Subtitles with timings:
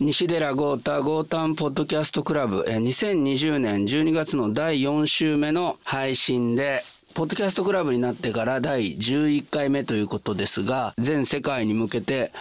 [0.00, 6.82] 西寺豪太豪丹ポッドキャストクラブ2020年12月の第4週目の配信で
[7.14, 12.32] ポッドキャストクラブになってから第11回目ということですが全世界に向けて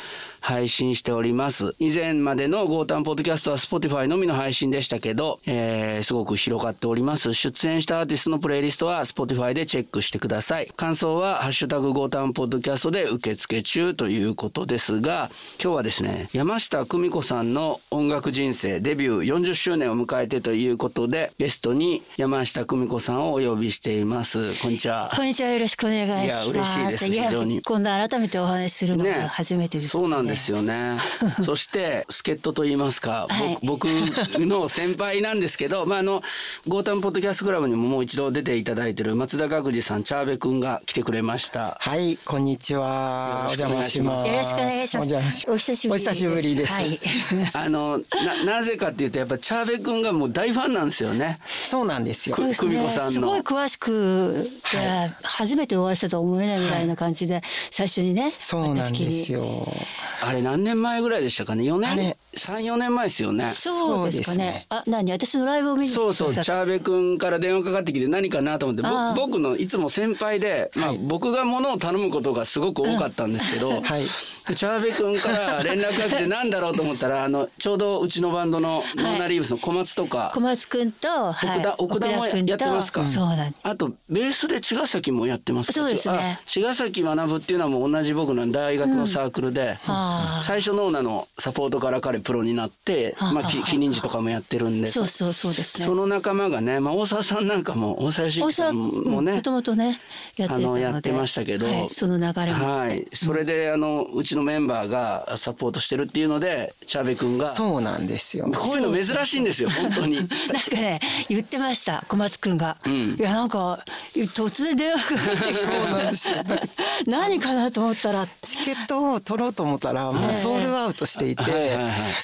[0.47, 1.75] 配信しております。
[1.77, 7.33] 以前までの豪丹ポッドキャストは Spotify のみの配信でしたけど、えーすごく広がっております。
[7.33, 10.71] 出演したアーティストのプレイリストは Spotify でチェックしてください。
[10.77, 15.29] 感想はハッシュタグ豪丹ポッドキャストで受付中ということですが
[15.61, 24.61] 今日はですね山下久美子さんの音楽人生デビュー40周年を迎えてということでゲストに山下久美子さんをお呼びしています。
[24.61, 25.11] こんにちは。
[25.13, 25.49] こんにちは。
[25.49, 26.45] よろしくお願いします。
[26.45, 27.07] いや嬉しいです。
[27.07, 27.61] や非常に。
[27.63, 29.11] 今度改めてお話しするのね。
[29.11, 30.97] が初めてです、そうなんですよね
[31.41, 36.23] そして助っ人と言いますか、はい僕僕の先輩なんですけどまああの
[36.67, 43.47] ゴータンポッドキャストクラブにももう一度出ていただいてる松田学次さんチャーベくんが来てくれましたはい、こんにちは。
[43.49, 44.27] お邪魔します。
[44.27, 45.45] よろしくお願いします。
[45.49, 46.09] お久しぶりです。
[46.09, 46.73] お久しぶりです。
[46.73, 46.99] はい。
[47.53, 47.99] あの
[48.45, 52.35] ななぜかっていうとやっぱチャーベくんがもう大ファンなんですよねそうなんですよ。
[52.35, 54.77] く久美子さんのすごい詳しくて、
[55.23, 57.41] 初めてお会いしたとは思えないぐらいな感じで、
[57.71, 58.33] 最初にね。
[58.39, 59.71] そうなんですよ。
[60.21, 60.27] よ。
[60.27, 61.91] あれ何年前ぐらいでしたかね？4年？
[61.91, 62.17] あれ。
[62.35, 63.45] 34年前ですよね。
[63.45, 64.65] そうですかね。
[64.69, 65.11] あ、何？
[65.11, 66.33] 私のライブを見にそうそう。
[66.33, 68.83] チャーベ君から電話かかってきて何かなと思って
[69.15, 74.01] 僕のいつも先輩で、まあ、僕が物を頼むことがすごく多かったんですけど、はい。
[74.01, 83.05] でチャーベ君から連絡が来て何だろうと思ったらあのちょうどうちのバンドのノーナリーブスの小松とか、小松くんと、奥田奥田もやってますか？
[83.05, 85.73] そうなんあとベースで茅ヶ崎もやってますか？
[85.73, 86.37] そうですね。
[86.39, 90.06] あ茅ヶ崎学っていうのはもう同じ僕の大学のサークルで、あー
[90.41, 95.85] 最初ノーナのサポートから彼プロになって、まあ、きキリンジとかもやってるんでそうそうそうですね。
[95.85, 99.99] その仲間がね、まあ、大沢さんなんかも大沢し大沢さんもねもともとね
[100.37, 107.47] やってのやってましたけど、はいその流れも、はい、それであのうちのメンバーがサポートしてるっていうのでチャーベ君が。
[107.47, 108.45] そうなんですよ。
[108.53, 110.15] こういうの珍しいんですよ本当に。
[110.17, 110.31] なんか
[110.71, 113.15] ね言ってました小松くんが、ん。
[113.15, 115.53] いやなんか突然電話がかかってきて。
[115.67, 116.35] そうなんですよ。
[117.07, 118.27] 何かなと思ったら。
[118.41, 120.35] チケットを取ろうと思ったらもう。
[120.35, 121.77] ソールドアウトしていて、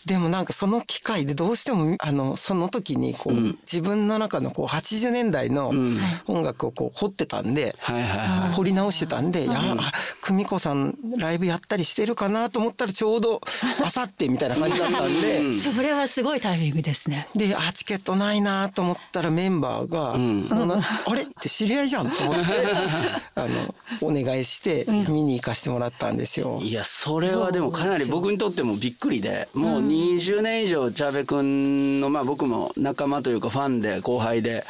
[0.06, 5.72] でもなんかその機会でどうしてもあのその時にこう、自分の中のこう80年代の
[6.28, 7.76] 音楽をこう掘ってたんで、
[8.56, 9.92] 掘り直してたんで、いやあ
[10.22, 13.42] 久美子さんライブやったりしてるかなと思ったらちょうど
[13.84, 15.54] あさってみたいな感じだったんで。
[15.54, 17.28] それはすごいタイミングですね。
[17.36, 20.18] であチケットないなと思ったらメンバーが
[20.56, 22.42] 「もうなあれ?」って知り合いじゃんと思って
[23.36, 26.60] あのお願いして見に行かせてもらったんですよ。
[26.62, 34.64] いやそれはでもかなり僕にとってもびっくりでもう20年以上チャーベ君のまあ僕も仲間というかファンで後輩で。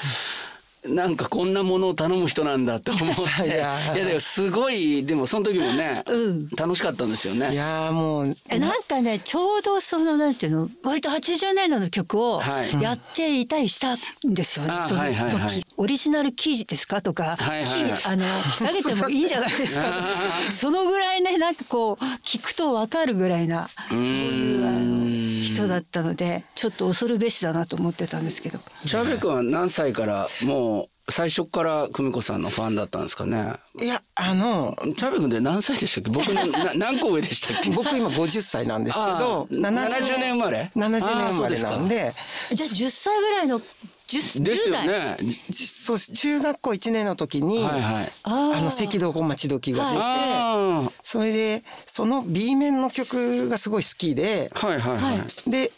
[0.85, 3.47] なんかこんなものを頼む人なんだって思って。
[3.47, 6.49] い いややでもすごいでもその時もね、うん。
[6.49, 7.53] 楽しかったんですよね。
[7.53, 8.37] いやーもう。
[8.49, 12.81] えなんかねちょうどそのなんていうの割と80年代の曲をはい。
[12.81, 15.49] やっていたりしたんですよね、あそのはいはいはい。
[15.49, 17.91] 時オリジナルキーですかとか、はいはいはい。
[18.05, 18.25] あの
[18.57, 19.83] 下げてもいいんじゃないですか。
[20.51, 25.03] そのぐらいねなんかこう聞くと分かるぐらいなそういうあの
[25.43, 28.59] 人だったのでちょっと恐るべしだなと思ってたんですけど。
[28.85, 30.72] チャーベ君は何歳からもう
[31.09, 33.53] 最初から久美子さんのファンだったんですかね？
[33.81, 36.11] いやあのチャーベ君って何歳でしたっけ？
[36.11, 37.69] 僕の な何個上でしたっけ？
[37.71, 42.13] 僕今50歳なんですけどあー70年生まれ？70年生まれなんで。
[42.53, 43.59] じゃあ10歳ぐらいの
[44.07, 45.17] 10, です10代よね。
[45.49, 48.11] じそう中学校1年の時に、はいはい。
[48.23, 48.29] あ
[48.61, 54.97] の赤道小町時が出て、あそれでその B 面の曲がすごい好きであはいはい。
[54.97, 55.49] はい。
[55.51, 55.71] で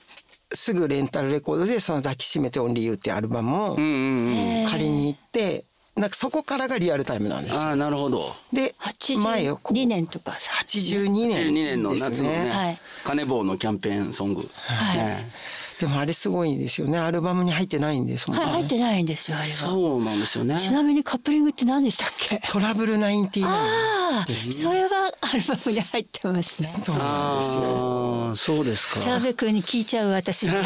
[0.55, 4.69] すぐレンタルレコードでその「抱きしめてオンリーユー」っていうアルバムをうんうんうん。
[4.69, 8.25] 借りに行ってなんかそこからがリアルタイムなんですよああなるほど。
[8.51, 8.75] で
[9.17, 14.49] 前をこう82年とかさ82 12年年のです夏のね、はいカネボウのキャンペーンソング。
[14.67, 15.31] はいね
[15.79, 16.97] でもあれすごいんですよね。
[16.97, 19.53] アルバムに入ってないんですもんね、はい入ってないんですよあれは。
[19.53, 20.57] そうなんですよね。
[20.57, 22.41] ちなみにカップリングって何でしたっけ？
[22.49, 26.67] トラブル99ああそれはアルバムに入ってますね。
[26.67, 27.63] そうなんですよ。
[27.63, 29.01] ああそうですか。
[29.01, 30.63] チャーベ君に聞いちゃう私もう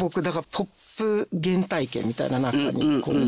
[0.00, 3.18] 僕だからポップ原体験みたいな中にこう、あ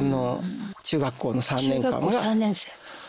[0.00, 0.42] の
[0.82, 2.68] 中学校の3中年間学校3が年生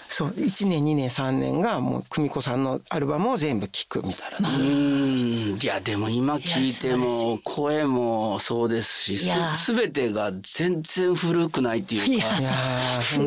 [0.10, 5.60] そう1年2年3年がもう久美子さんのアルバムを全部聴くみたいな、うーん。
[5.62, 12.28] いやでも今聞いても声もそうですしすべてが全然古くないっていうか。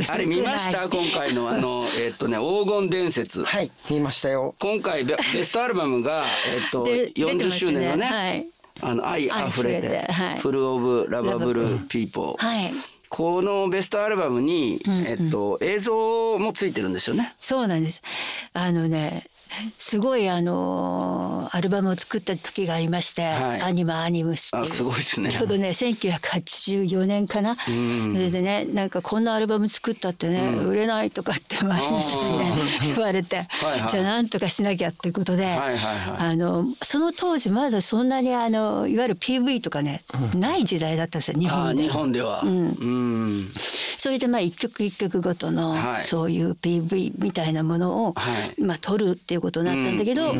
[0.08, 0.88] あれ見ました？
[0.88, 3.44] 今回のあの えっとね黄金伝説。
[3.44, 4.54] はい見ましたよ。
[4.58, 8.46] 今回ベベストアルバムがえっとで出て40ます周年のねはい。
[8.80, 10.38] あの愛あふれ愛溢れててはい。
[10.38, 12.72] フルオブラバブルピーポーはい
[13.08, 17.34] このベストアルバムにえっと映像もついてるんですよね。
[17.40, 18.02] そうなんです
[18.52, 19.24] あのね
[19.76, 23.62] すごいあのアルバムを作った時がありまして、はい。
[23.62, 24.62] アニマアニムスっていう。
[24.64, 25.30] あすごいですね。
[25.30, 32.52] ちょうどね1984年かな、それでねなんかこんなアルバム作ったってね、売れないとかって周りの人にね。
[32.94, 33.90] 言われて、はいはい。
[33.90, 35.78] じゃあなんとかしなきゃっていうことで、はいはいはい。
[36.18, 40.02] あのその当時まだそんなにあのいわゆる PV とかね、
[40.34, 41.82] ない時代だったんですよ日あ本で。
[41.82, 42.40] 日本では。
[42.42, 43.48] うん。
[43.98, 46.04] それでまあ一曲一曲ごとのはい。
[46.04, 48.22] そういう PV みたいなものをは
[48.56, 48.60] い。
[48.62, 50.34] まあ撮るっていうことになったんだけど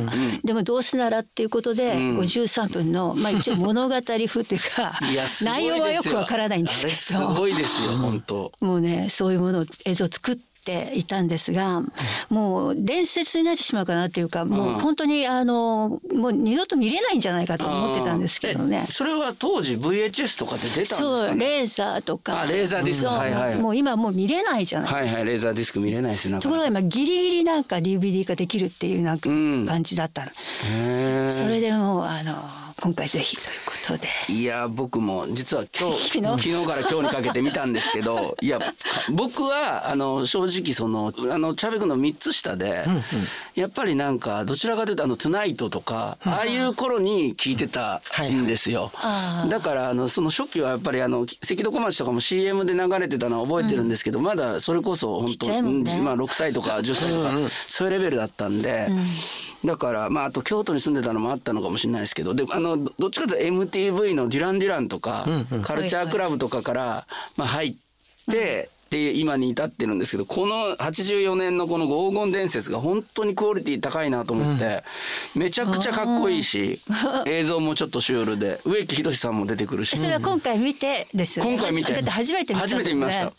[0.45, 4.93] でもどうせならっていうことで53分のまあ一応物語風っていうか
[5.43, 8.53] 内容はよくわからないんですけあれすどごいですよ本当。
[8.61, 10.48] もうねそういうものを映像を作って
[10.95, 11.83] いたんですが
[12.29, 18.85] もう伝説になってしまうかなっていうかもう本当にあのもう二度と見れないんじゃないかと思ってたんですけどね。
[18.89, 18.93] え。
[18.93, 21.45] それは当時 VHS とかで出たんですそうかね。
[21.47, 22.43] レーザーとか。
[22.43, 23.09] あレーザーディスク。
[23.09, 23.19] そう。
[23.19, 26.39] はいはいもう今もう見れないじゃないはいはいレーザーディスク見れないですね。
[26.41, 29.67] ところが今ギリギリなんか DVD 化できるっていうなんかうん。
[29.67, 30.31] 感じだったの、
[30.71, 31.31] へー。
[31.31, 32.35] それでもうあの
[32.81, 33.37] 今回ぜひ。
[33.37, 34.09] ということで。
[34.29, 36.67] いや僕も実は今日 昨日？
[36.67, 38.73] から今日にかけて見たんですけど いやか
[39.11, 42.85] 僕はあの正直そのあのチャベ君の3つ下で、
[43.55, 49.51] やっぱりなんかどちらかというとあの「トゥナイト」とか、ああいう頃に聞いてたんですよ、あー。
[49.51, 55.59] だからあのその初期はやっぱりあの赤道小町とかも CM で流れてたのは覚えてるんですけど、まだそれこそ本当ね。
[55.59, 57.33] うんまあ6歳とか10歳とか
[57.69, 58.89] そういうレベルだったんで、
[59.65, 65.27] だからまああと京都に住んでたのもあったのかもしれないですけどであのどどっちかというと MTV のデュラン・デュランとか、
[65.63, 67.07] カルチャークラブとかから、
[67.37, 67.75] まあ、入っ
[68.31, 68.71] て。
[68.91, 74.83] で今に至ってるんですけどこの84年のこの黄金伝説が本当にクオリティ高いなと思って、
[75.35, 76.81] めちゃくちゃかっこいいし
[77.27, 79.99] 映像もちょっとシュールで植木仁さんも出てくるし。
[79.99, 81.53] それは今回見てですよね。
[81.53, 81.93] 今回見て。
[82.03, 83.27] 初めて見た初めて見ました。
[83.27, 83.33] め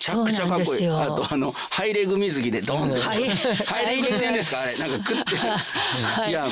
[0.00, 0.88] ちゃくちゃかっこいい。
[0.88, 4.62] あとあのハイレグ水着でドンハイレグって言うんですか？
[4.62, 5.36] あれなんか食って。
[5.36, 6.30] はい。
[6.30, 6.48] いや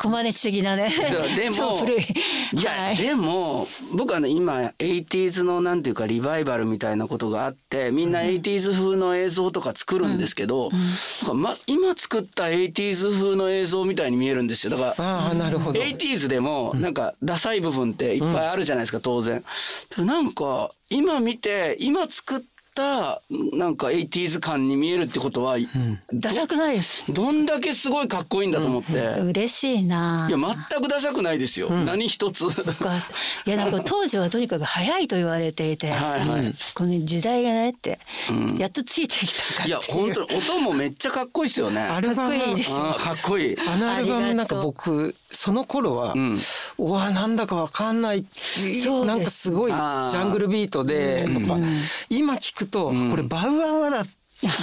[0.00, 0.90] コマネチ的なね。
[0.90, 2.96] そうでもいいや、はい。
[2.96, 10.70] でも僕あの今 80s のなんていうかリバイバルみたいなことがあってみんな 80s 風の映像とか作るんですけど、
[11.34, 14.76] ま、今作った 80s 風の映像みたいに見えるんですよ。
[14.76, 15.80] だからああなるほど。
[15.80, 19.44] 80s でもなんかダサい部分っていっぱいあるじゃないですか当然。
[19.98, 25.56] なんか今見て今作ったなんか 80s 感に見えるってことは、
[26.12, 27.12] ダサくないです。
[27.12, 28.92] どんだけすごいかっこいいんだと思って。
[29.20, 30.26] 嬉しいな。
[30.30, 32.48] いや全くダサくないですよ、何一つ。
[32.74, 33.06] か。
[33.46, 35.90] いやなんか当時はとにかく早いと言われていて。
[35.90, 36.54] はいはい。
[36.74, 37.98] この時代がねって、
[38.56, 41.86] やっとついてきたかいやっていう本当に音もめっちゃかっこいいですよね。
[41.86, 42.80] かっこいいです。
[42.80, 43.56] あーかっこいい。
[43.68, 46.14] あのアルバムなんか僕その頃は、
[46.78, 48.24] うわなんだかわかんない。
[49.04, 51.58] なんかすごいジャングルビートで、やっぱ
[52.08, 54.04] 今聞くと、これバウアーワだ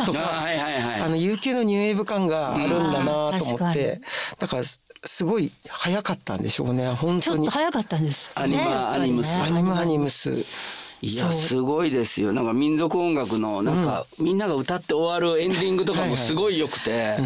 [0.06, 1.02] とか、はいはいはい。
[1.02, 3.56] あの UK のニューウェーブ感があるんだなとうん。
[3.56, 4.02] 思って、
[4.38, 6.90] だからすすごい早かったんでしょうね。
[6.90, 7.50] 本当に。
[7.50, 9.36] 早かったんです、アニマアニムス。
[9.38, 10.46] アニマアニムス。
[11.02, 12.34] いやすごいですよ。
[12.34, 17.18] なんか民族音楽のなんか、みんなが歌って終わるエンディングとかもすごい良くて。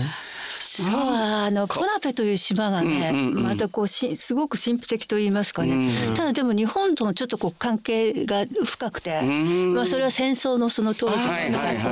[0.81, 3.43] そうあのコナペという島がね、うんうんうん。
[3.43, 9.75] またこうしすごく神秘的と言いますかね、ただでも日本とのちょっとこう関係が深くて、ん。
[9.75, 11.17] まあ、それは戦争のその当時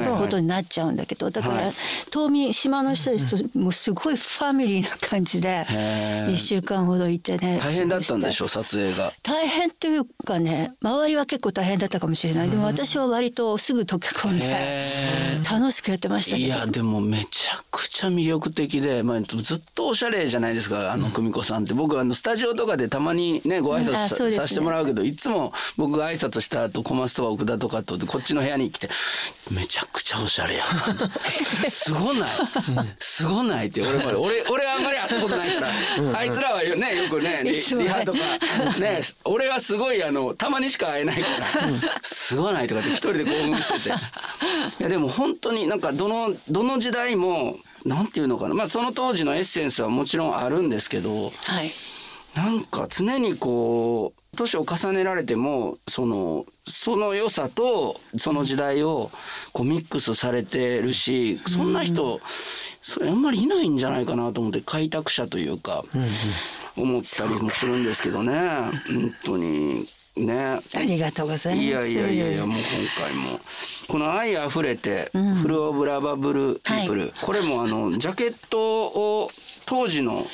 [0.06, 1.74] のことになっちゃうんだけどだから、はい
[2.12, 6.34] 島民島の人たちともうすごいファミリーな感じでへー。
[6.34, 9.14] 1週間ほどいてね大変だったんでしょ撮影が。
[9.24, 12.50] 大変というかね周りは結構大変だったかもしれない。
[12.50, 16.48] でも私は割とすぐ溶け込んでへ楽しくやってましたけど。
[16.48, 21.74] いやでもめちゃくちゃ魅力的で、まあ、ずっとおしゃれじゃないですかあの久美子さんって。
[21.74, 24.48] 僕あのスタジオとかでたまにねご挨拶さ,、ね。
[24.48, 28.90] せてもらうけどいつも僕が挨拶した後小松とか奥田とかとこっちの部屋に来て
[29.52, 31.10] めちゃくちゃおしゃれやな
[31.70, 32.30] すごない？
[33.00, 33.82] すごないって。
[33.82, 35.70] 俺も俺俺あんまり会ったことないから
[36.20, 38.20] あいつらはよねよくねリリハとか
[38.80, 41.48] ね俺はすごいあのたまにしか会えないから
[42.04, 43.96] すごないとかって一人で興奮してて。
[44.80, 48.56] いやでも本当になんかどのどの時代もなんていうのかな。
[48.56, 51.72] まあその当時のエッセンスはもちろんあるんですけどはい。
[52.36, 59.12] なんか常にこう年を重ねられてもそのその良さとその時代を
[59.52, 62.22] こうミックスされてるしそんな人
[62.82, 65.84] それあんまりいないんじゃないかなと思って開拓者というか
[66.78, 68.34] 思ったりもするんですけどね。
[68.88, 69.86] 本当に
[70.18, 70.60] ね。
[70.76, 71.66] ありがとうございます。
[71.66, 73.40] いやいやいやいやもう今回も。
[73.88, 79.30] この「愛あふれて、フル・オブ・ラバブル・ピープル」これもあのジャケットを
[79.72, 80.28] 当時の？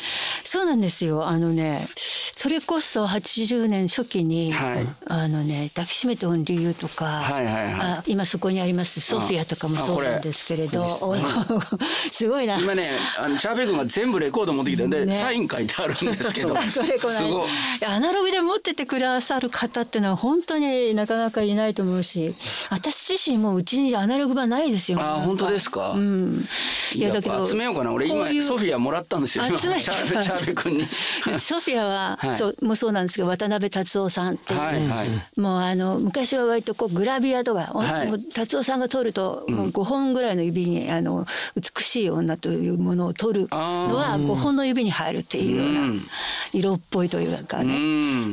[0.43, 1.27] そうなんですよ。
[1.27, 1.87] あのね
[2.33, 4.87] それこそ80年初期に、はい。
[5.05, 7.73] あのね抱きしめてオンリーユーとか、はいはいはい。
[7.73, 11.15] あ今そこにありますソフィアとかもそうなんですけれど、お
[12.11, 12.57] すごいな。
[12.59, 15.19] 今ねあのチャーベイ君が全部レコード持ってきてんで、ね。
[15.19, 16.57] サイン書いてあるんですけど。
[17.87, 22.33] アナログで持っててくださる方っていうのは本当になかなかいないと思うし
[22.69, 24.99] 私自身もうちにアナログ版ないですよ。
[24.99, 26.47] あ本当ですか、うん。
[26.95, 27.91] いややだけど集めようかな。
[27.91, 29.57] 俺今ソフィアもらったんですよ。
[29.57, 30.87] 集めャーベチャーベ君に。
[31.39, 32.37] ソフィアは、はい。
[32.37, 35.39] そうもそうなんですけど渡辺達夫さんっていう、はいはい。
[35.39, 38.23] もうあの昔は割とこうグラビアとか、おはい。
[38.33, 46.07] 達夫さんが撮ると、もう5本ぐらいの指にあの美しい女というものを撮るのは5本の指に入るっていうような、うん。
[46.53, 47.73] 色っぽいというかうね、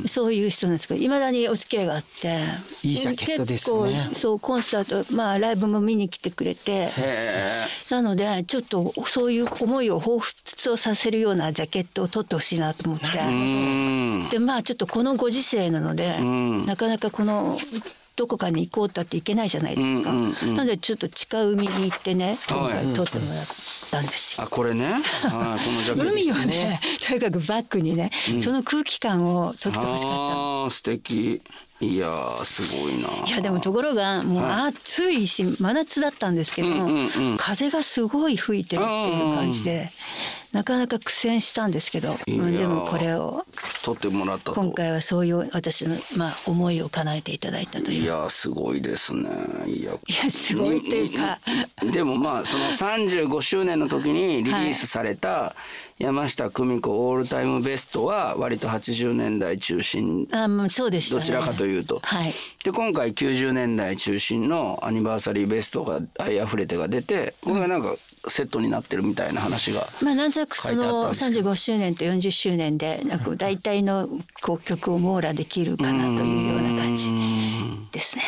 [0.02, 0.04] ん。
[0.08, 2.40] そういう人なんですけどいまだにお付き合いがあって。
[2.82, 3.76] いいジャケットですね。
[3.90, 6.92] 結構そうコンサートまあライブも見に来てくれて。
[7.90, 13.06] なのでちょっとそういう思いを彷彿とさせるようなジャケットを撮ってほしいなと思って。
[13.18, 14.28] うん。
[14.30, 16.66] でまあちょっとこのご時世なので、ん。
[16.66, 17.56] なかなかこの
[18.16, 20.56] どこかに行こうったって行けないじゃないですか、うんうんうん。
[20.56, 22.72] なのでちょっと近海に行ってね今はい。
[22.74, 23.44] 回撮ってもらっ
[23.90, 24.46] たんですよ。
[24.46, 24.92] あこれね？
[24.92, 30.08] はいこのジャケット海をねとにかくバックにね、その空気感を撮ってほしか
[30.66, 31.42] った素敵
[31.90, 33.08] いやーすごいな。
[33.26, 37.36] いやでもところがもう暑いし真夏だったんですけども、うんうんうん。
[37.36, 39.88] 風がすごい吹いてるっていう感じで
[40.52, 43.44] なかなか苦戦したんですけど、うんでもこれを
[43.84, 44.54] 撮ってもらったと。
[44.54, 48.02] 今回はそういう私のまあ思いを叶えていただいたという。
[48.02, 49.28] いやーすごいですね。
[49.66, 49.92] いや
[50.30, 51.38] すごいっていうか。
[51.82, 55.54] にでもまあその35周年の時にリリースされた
[55.98, 62.00] 山下久美子オールタイムベストは割と80年代中心あまあそうでしたねどちらかというと。
[62.02, 62.32] はい
[62.64, 67.94] で今回90年代中心のアニバーサリーベストが「愛あふれて」が出てこれがなんか
[68.26, 69.86] セットになってるみたいな話が。
[70.02, 74.08] まあなんとなくそのですけど35周年と40周年でなんか大体の
[74.40, 77.10] こう曲を網羅できるかなというような感じ
[77.92, 78.22] ですね。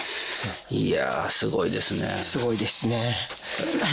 [0.70, 2.08] いやーすごいですね。
[2.10, 3.16] すごいですね。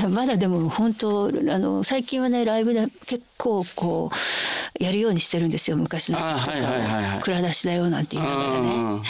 [0.10, 4.10] まだでも本当あの最近はねライブで結構こ
[4.80, 9.00] うやるようにしてるんですよ昔の曲とか蔵出しだよなんて言いながらうんうね。
[9.00, 9.04] ん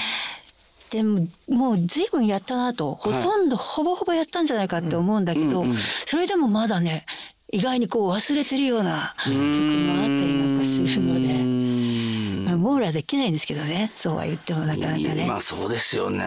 [0.91, 2.93] でももう随分やったなと。
[2.93, 5.63] ほとんどほぼほぼやったんじゃないかって思うんだけど、
[6.05, 7.07] それでもまだね
[7.51, 11.42] 意外にこう忘れてるような曲もあったりなんかするので。
[12.63, 13.91] まあ、網羅できないんですけどね。
[13.95, 15.25] そうは言ってもなかなかね。
[15.27, 16.25] まあそうですよね。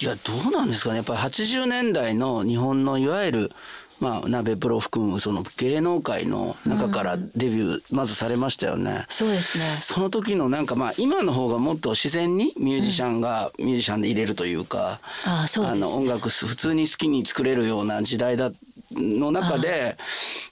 [0.00, 0.96] いやどうなんですかね。
[0.96, 3.52] やっぱり80年代の日本のいわゆる
[3.98, 9.06] まあ鍋プロ含むその芸能界の中からデビューまずされましたよね。
[9.08, 9.78] そうですね。
[9.80, 15.80] その時のなんかまあ今の方がもっと自然にミュージシャンがミュージシャンで入れるというか、ああそうですね。
[15.80, 18.52] の音楽普通に好きに作れるような時代だ
[18.92, 19.96] の中で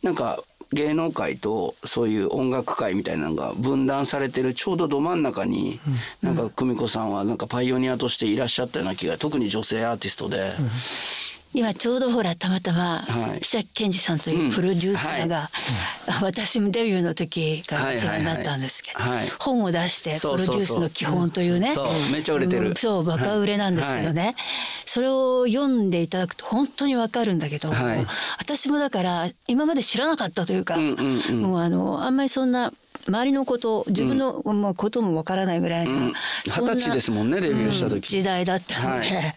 [0.02, 0.42] なんか
[0.74, 5.80] 芸能界とそういう音楽界みたいなのが分断されてるちょうどど真ん中に、
[6.22, 10.52] なんか久美子さんはなんかパイオニアとしていらっしゃったような気が特に女性アーティストで。
[11.54, 13.40] 今ちょうどほらたまたまはい。
[13.40, 15.48] 木崎健二さんというプロデューサーが、
[16.20, 18.98] 私もデビューの時からお世話になったんですけど、
[19.38, 21.72] 本を出してプロデュースの基本というね。
[21.72, 21.92] そう。
[22.10, 22.74] めっちゃ売れてるうん。
[22.74, 24.34] そうバカ売れなんですけどね、
[24.84, 28.06] それを読んでいただくと本当にわかるんだけど、はい。
[28.38, 32.72] 私もだから今まで知らなかったというか、もうあのあんまりそんな
[33.06, 36.12] 周りのこと自分の、まあ、こともわからないぐらい二
[36.50, 37.94] 十歳ですもんねデビューした時。
[37.94, 39.34] うん時代だったので、はい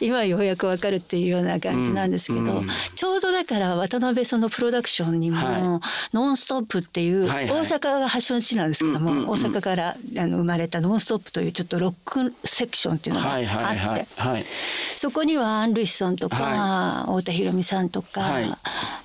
[0.00, 5.80] 今ようやくわかるっていうような感じなんですけど、うんうんちょうどだから渡辺そのプロダクションにもは
[6.12, 7.60] 「ノンストップ」っていうはいはい。
[7.60, 9.30] 大阪が発祥の地なんですけども、うんうんうん。
[9.30, 14.44] 大阪からあの生まれた「ノンストップ」というちょっとロックセクションっていうのがあって、はいはいはいはい。
[14.96, 18.52] そこにはアン・ルイスさんとか、は太田裕美さんとかはい。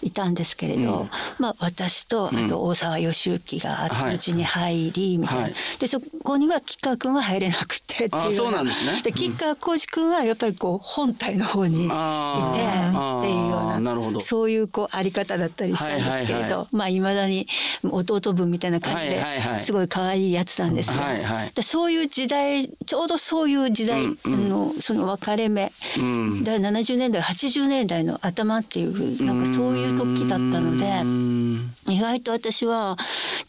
[0.04, 1.08] いたんですけれど、
[1.40, 4.16] まあ私とあと大沢義之がはい。
[4.16, 5.54] うちに入りみたいな、はい。
[5.80, 9.02] でそこには吉川君は入れなくてっていうあそうなんですね。
[9.04, 17.48] で吉川浩司君はやっぱりこう本体の方にいてっていうようななそういうこうあり方だったりしたんですけれはいはいはどまあいまだに
[17.84, 19.64] 弟分みたいな感じではいはいはい。
[19.64, 21.02] すごい可愛いやつなんですよ。
[21.02, 21.52] はいはい。
[21.54, 25.72] でそういう時代ちょうどそういう時代のその分かれ目、
[26.02, 26.44] ん。
[26.44, 32.98] だから70年代80年代の頭っていうなんかそういう時だったのでうん意外と私は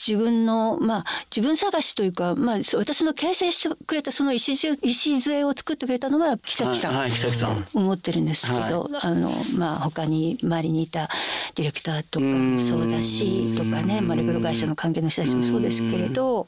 [0.06, 7.10] 自分のまあ自分探しというか、まあ、私の形成してくれたその礎礎を作ってくれたのが木崎さん。
[7.25, 11.09] 崎さん思ってるんですけど、あのまあ他に周りにいた
[11.54, 16.47] ディレクターとかもそうだしとかね、まあ、レコード会社の関係の人たちもそうですけれど。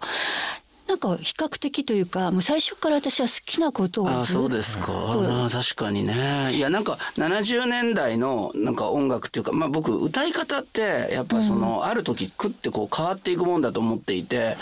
[0.88, 6.54] ななんか比較的というかもう最初から私は好きなことをあそうですか、あ確かにね。
[6.54, 14.56] いやなんか70年代のなんか音楽っていうか、まあ、僕歌い方ってやっぱその、ある時クッてこう変わっていくもんだと思っていて、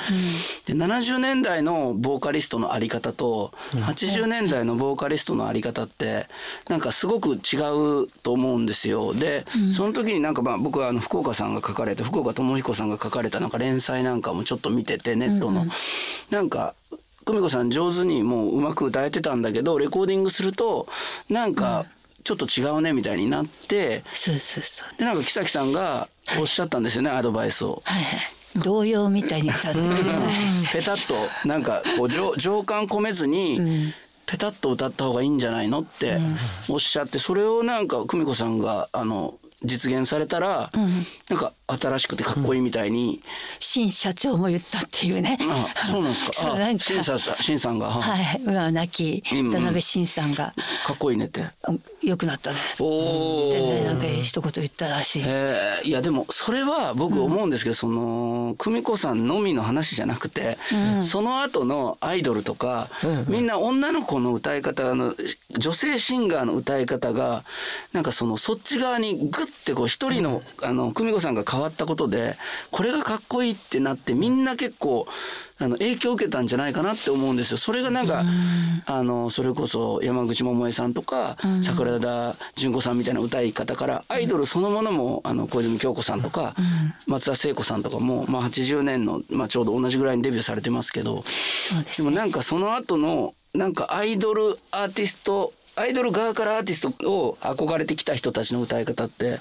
[0.66, 6.26] で70年代のボーカリストのあり方と80年代のボーカリストのあり方って
[6.68, 9.14] なんかすごく違うと思うんですよ。
[9.14, 15.64] で、その時になんかまあ僕はあの福岡さんが書かれた福岡智彦さんが書かれたなんか連載なんかもちょっと見ててネットの、
[16.30, 16.75] なんか
[17.25, 20.87] 久美子さん上手にもううまく歌えてたんだけどレコーディングすると
[21.28, 21.87] なんか
[22.23, 24.99] ちょっと違うねみたいになってそうそうそう。
[24.99, 27.83] でなんか木崎さんがおっしゃったんですよねアドバイスを。
[27.85, 28.21] はいはい。
[28.56, 29.94] 童謡みたいに歌ってくれない
[30.73, 31.14] ペタッと
[31.47, 33.92] なんかこう情 情感込めずに、
[34.26, 36.18] ペタッと歌った方がいいんじゃないのって
[36.68, 40.71] おっしゃってそれをなんか久美子さんがあの実現されたら、
[41.28, 43.23] なんか新しくてかっこいいみたいに、
[43.59, 45.38] 新社長も言ったっていうね。
[45.40, 46.33] あそうなんですか。
[46.35, 46.85] そうなんか。
[46.85, 48.40] あ新さん新さんが、ははい。
[48.44, 49.25] 今は亡き。
[49.33, 49.52] うんうん。
[49.52, 50.54] 渡辺晋さんが。
[50.87, 51.44] かっこいいねって。
[52.02, 55.23] 「良くなったね」おってねなんかー一言言ったらしい。
[55.25, 55.88] えー。
[55.88, 60.59] いやでもそれは僕思うんですけど、その久美子さんのみの話じゃなくて、
[61.00, 62.88] その後のアイドルとか、
[63.26, 65.14] みんな女の子の歌い方あの
[65.56, 67.44] 女性シンガーの歌い方が
[67.92, 72.37] なんかそのそっち側にグッてこう一人の,、あの久美子さんが変わったことで
[72.70, 75.06] これがかっこいいってなってみんな結構
[75.58, 77.58] あの影響を受けたんじゃないかなって思うんですよ。
[77.58, 78.25] それがなんか、
[78.87, 86.56] あのそれこそ山口百恵さんとか、桜田淳子さんみたいな歌い方からアイドルそのものもあの小泉京子さんとか、
[87.06, 91.84] 松田聖子さんとかも、まあ、80年の、まあ、ちょうど同じぐらいにデビューされてますけどですね。
[91.99, 99.40] でもなんかその後のなんかアイドルアーティストアイドル側からアーティストを憧れてきた人たちの歌い方って、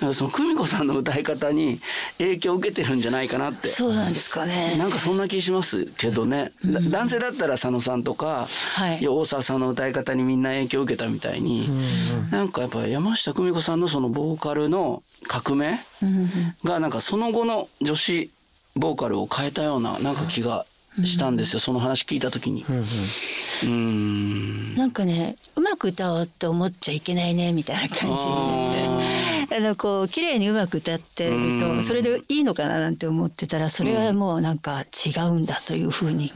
[0.00, 1.80] なんかその久美子さんの歌い方に
[2.18, 3.68] 影響を受けてるんじゃないかなって。
[3.68, 4.76] そうなんですかね。
[4.76, 9.06] なんかそんな気しますけどね、だ男性だったら佐野さんとか、はい。
[9.06, 11.68] 大沢さんの歌い方にみんな影響を受けたみたいに、
[12.30, 15.80] なんかやっぱ山下久美子さんのそのボーカルの革命
[16.64, 18.30] がなんかその後の女子
[18.74, 20.66] ボーカルを変えたようななんか気が
[21.06, 22.62] したんですよ、その話聞いた時に。
[22.62, 24.74] うーん。
[24.76, 28.06] なんかねうまく歌おうと思っちゃいけないねみたいな感じ
[29.58, 36.32] あのこう綺麗にうまく歌ってるとそれでいいのかななんて思ってたらそれはもうなんか違うんだというふうに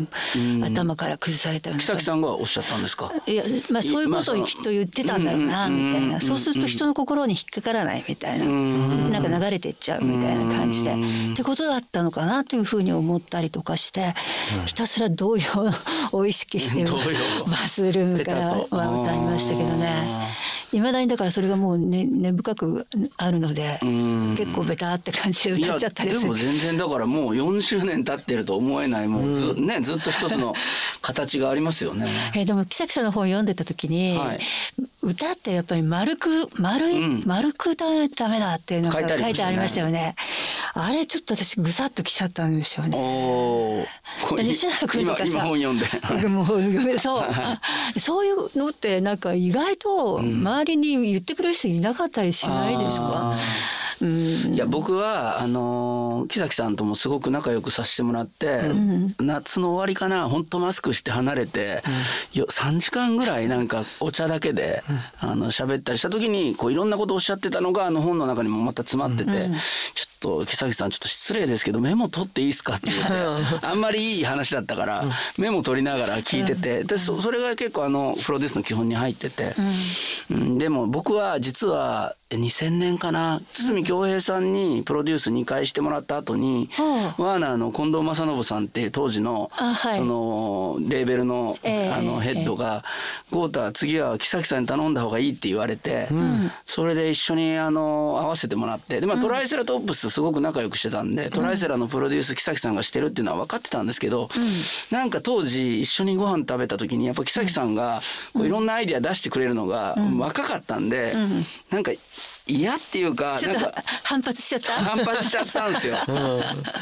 [0.65, 3.13] 頭から崩されたような木崎さんがおっしゃったんですか？
[3.27, 6.09] いやまあそういうことをきっと言ってたんだろうなみたいうん。
[6.11, 6.21] な。
[6.21, 8.45] そうすると人の心に引っかからないみたいな。
[8.45, 10.93] なんか流れてっちゃうみたいな感じで。
[10.93, 10.97] っ
[11.37, 14.15] てことだったのかなというふうに思ったりとかして
[14.67, 15.45] ひたすら童謡
[16.13, 20.33] を意識してバスルームからは歌いましたけどね。
[20.73, 23.79] いまだにだからそれがもう根根深くあるので
[24.37, 26.17] 結構ベタって感じで歌っちゃったりる。
[26.17, 30.55] ですも全然だからもう40年経ってると思えないもうず,、ね、ずっと一つの
[31.03, 32.33] 形がありますよね。
[32.35, 34.41] えーでも木崎さんの本読んでた時に、はい。
[35.03, 37.23] 歌ってやっぱり丸く丸い、うん。
[37.27, 40.15] 丸く歌わないとダメだっていうのが書いてありましたよね。
[40.75, 42.97] あれちょっと私ぐさっときちゃったんですよね。
[42.97, 44.29] おー。
[44.29, 46.29] これ西田君今とかさ今本読んで。
[46.29, 47.25] もうそう。
[47.99, 53.37] そういうのってなんか意外と周りに言ってくれる人いなかったりしないですか、
[54.01, 54.55] うん。
[54.55, 58.63] いや僕はあのー木崎さんともすごく仲良くさせてもらって、
[59.21, 61.83] 夏の終わりかな本当マスクして離れて、
[62.33, 64.83] よ3時間ぐらいなんかお茶だけで、
[65.19, 69.51] あの喋ったりした時にこういろんなことをおっしゃってたのがあの本の中にもまた詰まってて、
[69.95, 75.05] ちょっと木崎さんちょっと失礼ですけどメモ取っていいですかって言ってあんまりいい話だったから
[75.39, 79.55] メモ取りながら聞いててでそそれが結構あのプロデュースの基本に入ってて、
[80.31, 80.59] うん。
[80.59, 83.41] でも僕は実は2000年かな。
[83.55, 89.99] 堤恭平さんにプロデュース2回してもらった後に、はワーナーの近藤正信さんって当時のあはい。
[89.99, 92.85] そのレーベルの,、ええあのヘッドが
[93.31, 96.09] 「豪太次は木崎さんに頼んだ方がいい」って言われて、
[96.67, 104.29] それで一緒にあの合わせてもらってで、まあ、トライセラトップスすごく仲良くしてたんで、トライセラのプロデュース木崎さんがしてるっていうのは分かってたんですけど、
[104.91, 108.01] なんか当時一緒にご飯食べた時にやっぱ木崎さんが
[108.33, 111.15] こういろんなアイディア出してくれるのが若かったんで、
[111.71, 111.93] なんか
[112.47, 113.85] 嫌っていうかちょっとなんか。
[114.03, 114.73] 反発しちゃった？
[114.73, 115.97] 反発しちゃったんですよ。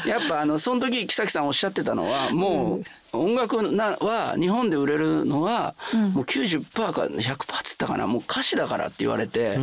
[0.05, 5.75] やっぱあのその時木崎さんおっしゃってたのはもう音楽なは日本で売れるのは
[6.13, 8.07] もう90%か100%っつったかな。
[8.07, 9.57] もう歌詞だからって言われて。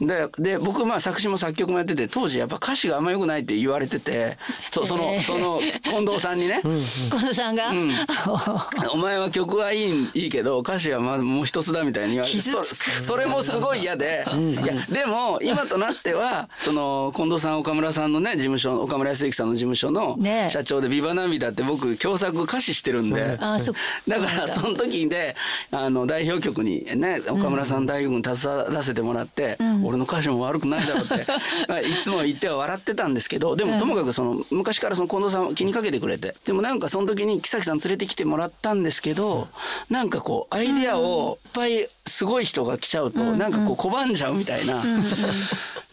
[0.00, 4.38] でで僕まあ作詞も作曲もやってて当時やっぱ歌詞があんま良くないって言われてて
[4.72, 6.60] そそのえーその近藤さんにね。
[6.64, 7.64] 近藤さんが？
[8.92, 14.24] お前は曲はいいいいけど歌詞はまあもう一つだみたいに言われてそそれもすごい嫌で。
[14.34, 23.72] いやでも今となってはその近藤さん岡村さんのね事務所岡村康之さんの事務所のね社長で「ビバ涙って僕共作歌詞してるんで、あそ
[24.06, 25.36] だからその時で
[25.70, 31.26] あの代表曲にね岡村さん代表曲に携わらせてもらって、俺の歌詞も悪くないだろうって
[31.68, 39.48] まあいつも言っては笑ってたんですけどでもともかくその昔からその近藤さんを気にかけてくれてでもなんかその時に木崎さん連れてきてもらったんですけど
[39.90, 44.82] なんかこうアイデアをいっぱいすごい人が来ちゃうとなんかこう拒んじゃうみたいな。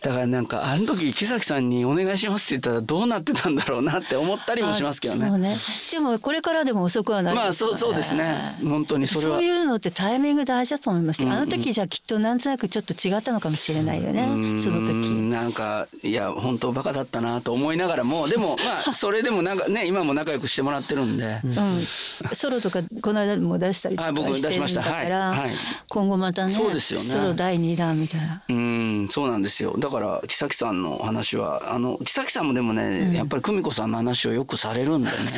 [0.01, 5.37] だからなんかあの時木崎さんにお願いしますって言ったらどうなってたんだろうなって思ったりもしますけどね。
[5.37, 5.55] ね。
[5.91, 8.55] でもこれからでも遅くはないまあそうそうですね。
[8.63, 9.37] 本当にそれは。
[9.37, 14.59] そういうのってタイミング大事だと思います、あの時じゃきっとなんとなくちょっと違ったのかもしれないよね。
[14.59, 15.09] そのう時。
[15.11, 18.27] んなんかいや本当バカだったなと思いながらも。
[18.29, 21.39] でもまあそれでもなんかね今も仲良くしてもらってるんで。
[21.43, 24.81] うん、ソロとかこの間も出したりとかはい僕してるん出しました。
[24.81, 25.39] だから、はい。
[25.39, 25.51] はい
[26.01, 27.05] 今後またねそうですよね。
[27.05, 28.41] ソロ第2弾みたいな。
[28.49, 29.75] うんそうなんですよ。
[29.77, 35.31] だから木崎さんの話はあの木崎さんもでもね、やっぱり久美子さんの話をよくされるんだよね。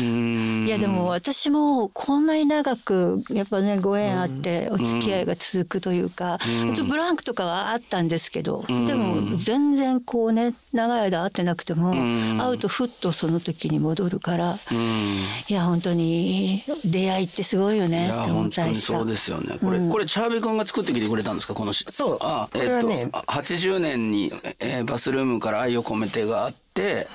[0.00, 0.66] うん。
[0.66, 15.20] いやでも私もこんなに長くやっぱねご縁あってお付き合いが続くというか、ちょっとブランクとかはあったんですけど、でも全然こうね長い間会ってなくても、会うとふっとその時に戻るから、うん。
[15.48, 18.94] いや本当に出会いってすごいよいねって思ったりした。
[18.94, 19.06] 当にそう。
[19.06, 19.58] ですよね。
[19.60, 21.54] これ、これチャービー君が作ってきてくれたんですか？
[21.54, 27.08] このしそうあこれはねえっとあ80年に、えーバスルームから愛を込めてがあって、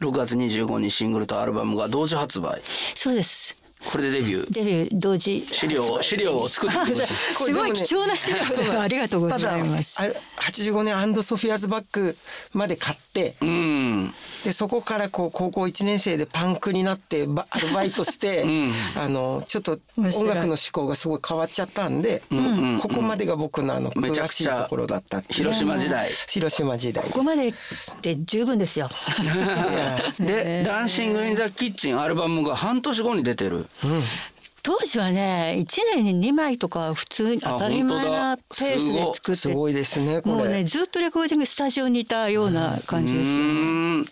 [0.00, 2.62] 6月25日シングルとアルバムが同時発売。
[2.94, 3.56] そうです。
[3.86, 4.52] これでデビュー。
[4.52, 5.44] デビュー同時。
[5.46, 6.94] 資料資料を作って。
[6.94, 8.38] すごい貴重な資料
[8.72, 10.00] をありがとうございます。
[10.00, 10.06] あ
[10.40, 12.16] 85年アンドソフィアズバッグ
[12.52, 14.14] まで買ってうん。
[14.44, 18.44] でそこからこう高校1年生でパンクになってバアルバイトして、
[18.96, 22.22] あのちょっと音楽の思考がすごい変わっちゃったんで、
[22.80, 26.08] ここまでが僕のあのめちゃ詳くちゃしいところだったっ広島時代。
[26.28, 27.52] 広島時代ここまで
[28.02, 28.90] で十分ですよ。
[30.18, 33.66] で、ダンシング・イン・ザ・キッチンアルバムが半年後に出てる。
[34.62, 40.34] 当時はね1年に2枚とか普通に当たり前なあペースで作ってすごいですねこれ。
[40.36, 43.30] もうねずっとレコーディングスタジオにいたような感じです。
[43.30, 43.40] よね。
[43.42, 43.44] う
[44.00, 44.06] ん。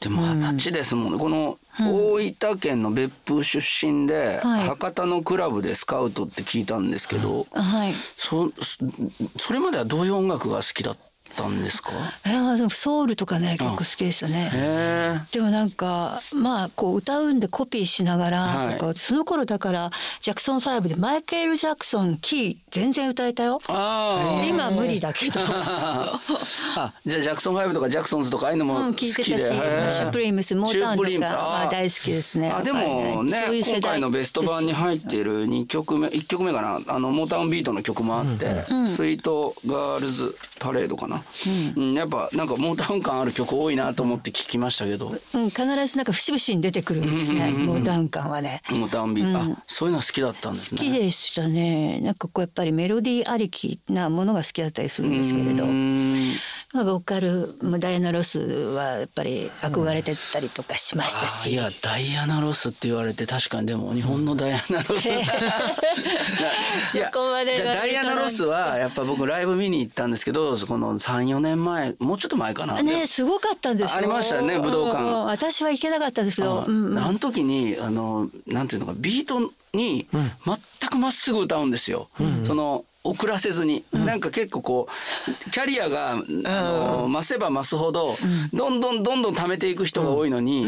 [0.00, 4.68] でも二十歳ですもんね、この大分県の別府出身で、はい。
[4.68, 7.92] 博多のクラブでスカウトって聞いたんですけど、はい。
[7.94, 8.52] そ
[9.38, 11.15] それまではどういう音楽が好きだった？
[11.44, 11.90] んですか？
[12.24, 15.22] えー、でもソウルとかね結構好きでしたね。
[15.32, 18.66] でもなんかまあこう歌うんでコピーしながら、はい。
[18.68, 23.60] なんかその頃だからジャクソン5でマイケル・ジャクソンキー全然歌えたよ。
[23.68, 25.40] 今は無理だけど。
[25.46, 26.20] あ
[26.76, 32.50] あじゃあジャクソン5とかジャクソンズとかああいうのもうん、好きで、聞いてたし、シュプリームス、モータウンとか、大好きですね。
[32.50, 36.94] あでもねやっぱりそういう世代今回のベスト版に入っている2曲目1曲目かな？
[36.94, 41.22] あのモータウンビートの曲もあって「スイートガールズパレード」かな、
[41.76, 45.16] うんやっぱなんかモータウン感ある曲多いなと思って聞きましたけどうん、
[45.50, 47.50] 必ずなんか節々に出てくるんですね。
[47.50, 48.62] モータウン感はね。
[48.70, 50.98] モータウンビート、あそういうのは好きだったんです好きね。
[50.98, 52.00] でしたね。
[52.00, 55.66] なんかこうやっぱりメロディーありきなものが好きだったりするんですけれどう。
[55.68, 56.32] ん
[56.76, 61.54] まあ、ボーカル、まあ、ダイアナ・ロスはやっぱり憧れてたりとかしましたあいし。
[61.54, 72.82] やダイアナ・ロスって言われて確かにでも日本のダイアナ・ロス いやそこまでじゃあダイアナ・ロスはやっぱ僕ライブ見に行ったんですけどこの34年前もうちょっと前かな。
[72.82, 73.98] ね、すごかったんですよ。
[73.98, 82.08] ありましたよね武道館うんうん私は行けなかったんですけど、あうんうんあの時にあのなんていうのかビートに全くまっすぐ歌うんですよ。
[82.46, 84.88] その遅らせずに、なんか結構こ
[85.46, 88.16] うキャリアがあの増せば増すほど、
[88.52, 90.66] どんどんどんどん溜めていく人が多いのに、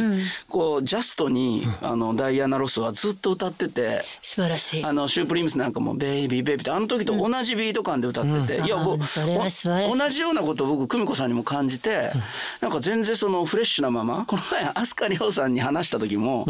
[0.49, 4.03] こうジャストにあのダイアナ・ロスはずっと歌ってて。
[4.23, 4.85] 素晴らしい。
[4.85, 12.13] あのシュープリームスなんかも「Baby baby」ってあの時と同じビート感で歌ってて、いやあ僕同じようなことを僕久美子さんにも感じて、
[12.61, 16.47] なんか全然そのフレッシュなままこの前飛鳥涼さんに話した時も、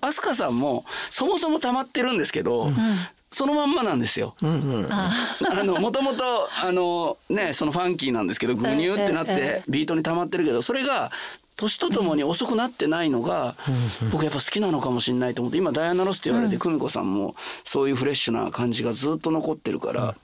[0.00, 2.70] 飛鳥さんもそもそも溜まってるんですけど、
[3.32, 4.34] そのまんまなんですよ。
[4.42, 11.12] あのもともとあのねそのファンキーなんですけどグニューってなっええてビートに溜まってるけどそれが
[11.56, 13.54] 年とともに遅くなってないのが
[14.10, 20.14] 僕やっぱ好きなのかもしれないと思って今ダイアナ・ロスって言われて久美子さんもそういうフレッシュな感じがずっと残ってるからやっ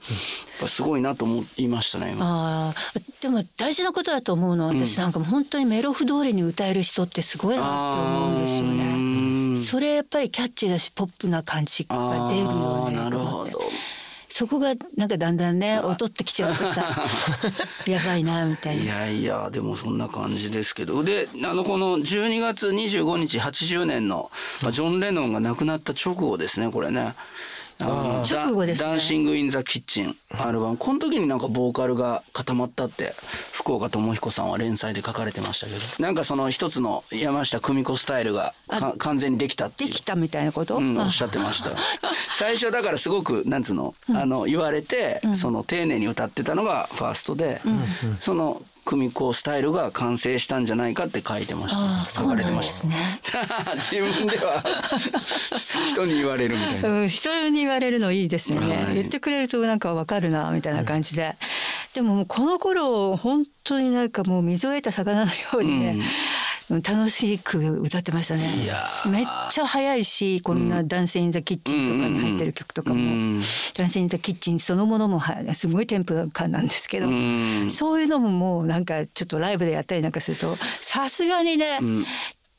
[0.59, 2.25] ぱすごいなと思いましたね今。
[2.25, 2.73] ああ
[3.21, 9.26] でも大事なことだと思うのは私なんかもう本当にメロフ通りに歌える人ってすごいなって思うんですようね。
[9.57, 12.95] んそれやっぱりキャッチーだしポップな感じが出るよね。
[12.95, 13.61] なるほど。
[14.29, 16.85] そこがなんかだんだんね 劣ってきちゃうとさ
[17.87, 18.93] やばいなみたいいな。
[18.93, 24.29] やいやでもそんな感じですけどであのこの12月25日80年の、
[24.61, 27.15] まあ、ジョン・レノンが亡くなった直後ですねこれね。
[27.79, 28.89] 直後ですね。
[28.89, 30.77] ダンシング・イン・ザ・キッチンアルバム。
[30.77, 33.13] この時になんかボーカルが固まったって
[33.53, 35.79] 福岡智彦さんは連載で書かれてましたけど。
[36.03, 39.89] なんかその一つの山下久美子スタイルがか完全にできたっていう。
[39.89, 41.71] できたみたいなこと、うん、おあっしゃってました。
[42.31, 47.61] 最初だからすごくなんつうの,、あの言われて、その丁寧に歌ってたのがファーストで、
[48.21, 51.79] その久美子スタイルが完成したんじゃないかって書いてました。
[51.81, 52.73] あ書かれてました。
[52.73, 54.63] そうなん自分では。
[55.91, 56.89] 人に言われるみたいな。
[56.89, 58.95] うん、人に言われるのいいですよね、はい。
[58.95, 61.35] 言ってくれるとなんかわかるなみたいな感じで、
[61.95, 65.97] でももうこの頃本当になんかもう水を得た魚のようにね、
[66.69, 68.43] 楽しく歌ってましたね。
[69.09, 72.95] めっちゃ早いしこんな「ダンス・イン・ザ・キッチン」とかに入ってる曲とかも。
[72.95, 73.43] うん
[73.77, 77.69] 「ダンス・イン・ザ・キッチン」そのものもはすごいテンポ感なんですけどうん。
[77.69, 81.79] そういうのももうなんかちょっとライブでやったりなんかするとさすがにね、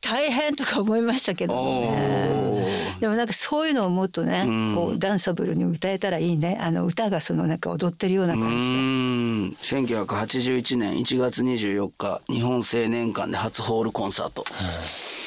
[0.00, 6.58] 大変とか思いましたけどもねでもなんかそういうのをもっとね、んこうダンサブルに歌えたらいいね。
[6.60, 8.76] あの歌がそのなんか踊ってるようなう感じで。
[8.76, 9.50] ん。
[9.50, 14.42] 1981年1月24日日本青年館で初ホールコンサート。
[14.42, 14.56] これ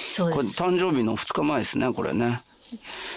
[0.09, 0.61] そうです。
[0.61, 2.41] 誕生日の2日前ですねこれね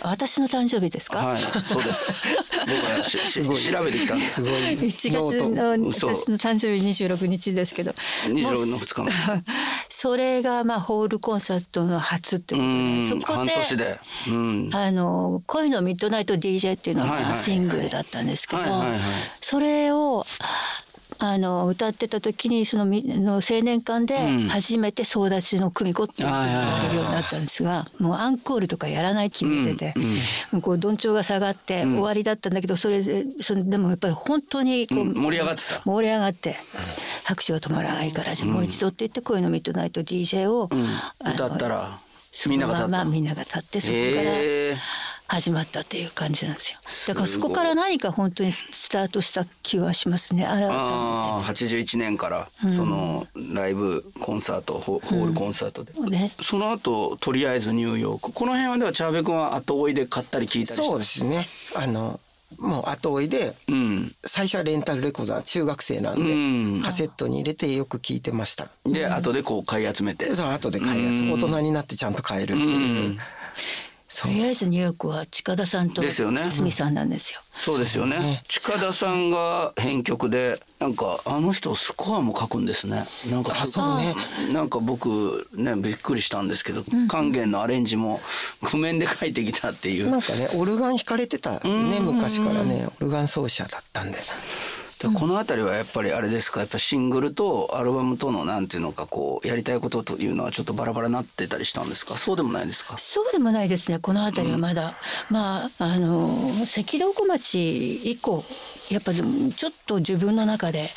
[0.02, 3.42] 私の誕生日ですか、はいそうです。
[3.42, 4.34] 僕は調べてきたんです。
[4.34, 7.92] すごい1月の嘘私の誕生日26日ですけど。
[8.26, 9.42] 26もうの2日前
[9.88, 14.00] それがまあホールコンサートの初ってうことでそこで年で。
[14.28, 14.70] うん。
[14.72, 18.62] あの恋のミッドナイト DJ っていうのがシングルだったんですけど、
[19.40, 20.24] それを
[21.30, 24.48] あの歌ってた時にそのみの青年館でうん。
[24.48, 29.94] 初めて総立ちの久美子っていうのをやるようになったんですがもうアンコールとかやらない決めてて、
[30.60, 35.14] こうどんちょうが下がって終わりだったんだけどそれでそれでもやっぱり本当にこう、うん。
[35.14, 35.80] 盛り上がってた。
[35.84, 36.56] 盛り上がって
[37.24, 40.84] 拍手が止まらないからじゃあもう一度って言って恋のミッドナイト DJ を、うん。
[40.84, 41.98] あの歌ったら
[42.32, 42.88] そみんなが立った。
[42.90, 44.32] のままみんなが立ってそこから
[45.26, 46.78] 始まったっていう感じなんですよ。
[47.08, 50.44] だからそこから何か本当にスタートした気はしますね。
[50.44, 56.30] あらああ81年からそのライブコンサートホホールコンサートで、ね。
[56.42, 58.32] その後とりあえずニューヨーク。
[58.32, 60.82] この辺はではチャーベ君は後追いで買ったり聞いたりした？
[60.84, 61.46] そうですね。
[61.74, 62.20] あの
[62.58, 64.12] もう後追いでうん。
[64.26, 66.82] 最初はレンタルレコーダー中学生なんで、うん。
[66.84, 68.68] カセットに入れてよく聞いてました。
[68.84, 70.26] で後でこう買い集めて。
[70.26, 73.18] でその後で買えやつ大人になってちゃんと買えるっていう、うん
[74.22, 76.40] とりあえずニューヨークは近田さんとですよね。
[76.40, 77.40] 堤さんなんですよ。
[77.52, 78.42] そうですよね。
[78.48, 83.06] 近田さんが編曲でなんかあの人スコアも書くんですね。
[83.30, 83.98] なんかすそう。
[83.98, 84.14] ね
[84.52, 88.20] なんか僕ねびっくりしたんですけど勸玄のアレンジも
[88.62, 90.10] 譜面で書いてきたっていう。
[90.10, 94.18] なんかねオルガン弾かれてたね昔からねオルガン奏者だったんで
[95.00, 96.60] でこの辺りはやっぱりあれですか？
[96.60, 102.16] やっぱシングルとアルバムとのなんていうのかこうやりたいことというのはちょっとバラバラになってたりしたんですか？
[102.16, 102.96] そうでもないですか？
[102.96, 103.98] そうでもないですね。
[103.98, 104.94] この辺りはまだ、
[105.30, 106.30] まああの
[106.62, 108.44] 赤道小町以降
[108.90, 110.88] やっぱちょっと自分の中で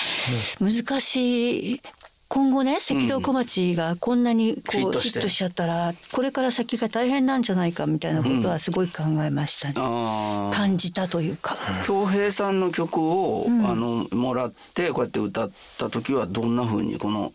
[0.59, 1.81] 難しい
[2.29, 5.09] 今後ね赤道小町がこんなにこうヒットして。
[5.09, 11.57] ヒットしちゃったらこれから先が大変なんじゃないかみたいなことはすごい考えましたね、ああ感じたというか。
[11.83, 17.31] 恭平さんの曲を、あのもらってこうやって歌った時はどんな風にこの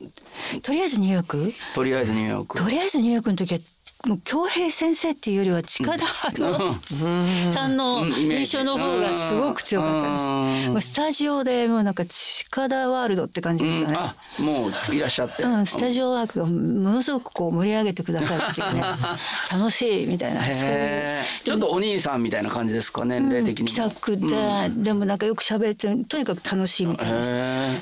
[0.62, 1.52] とりあえずニューヨーク。
[1.74, 2.58] とりあえずニューヨーク。
[2.58, 3.60] とりあえずニューヨークの時は
[4.06, 6.74] もう恭平先生っていうよりは近田春夫
[7.52, 10.70] さんの印象の方がすごく強かったです。
[10.70, 13.96] もうスタジオでもうなんか近田ワールドって感じでしたね。
[13.96, 18.82] あもういらっしゃって、うん、スタジオワークがものすごくこう盛り上げてくださるっていうね。
[19.52, 20.60] 楽しいみたいなそういう。
[20.64, 24.26] へーちょっとお兄さんみたいな感じですか年齢的にも気さくで、
[24.82, 27.22] でもなんかよく喋ってとにかく楽しいみたいな。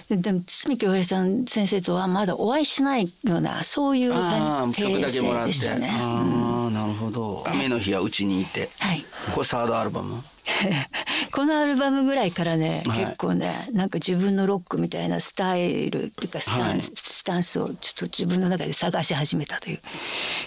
[0.08, 5.48] ででも堤恭平さん先生とはまだお会いしてないようなそういうああ曲だけもらって。
[5.48, 6.09] でしたね。
[6.10, 7.44] ああなるほど。
[7.46, 8.70] 雨の日はうちにいて。
[8.78, 9.04] はい。
[9.32, 10.22] これサードアルバム？
[11.32, 12.98] このアルバムぐらいからね、はい。
[13.04, 16.82] 結構ねなんか自分のロックみたいなスタイルっていうかスタン,、はい。
[16.94, 19.80] スタンスをちょっと自分の中で探し始めたという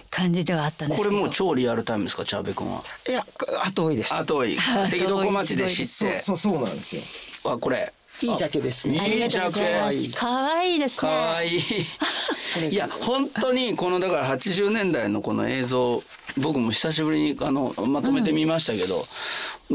[0.10, 1.10] 感じではあったんですけど。
[1.12, 2.26] これもう超リアルタイムですか？
[2.26, 2.84] チャーベ君は。
[3.08, 3.26] いや
[3.66, 4.14] 後追いです。
[4.14, 4.58] 後追い。
[4.60, 6.20] 赤道小町で知って。
[6.20, 7.02] そうそうなんですよ。
[7.46, 9.00] あこれいいジャケですね。
[9.02, 11.14] ありがとうございまいいす可愛いですかね。
[11.14, 11.60] わいい。
[12.70, 16.04] いや本当にこのだから80年代のこの映像
[16.38, 19.04] 僕も久しぶりにあのまとめてみましたけど、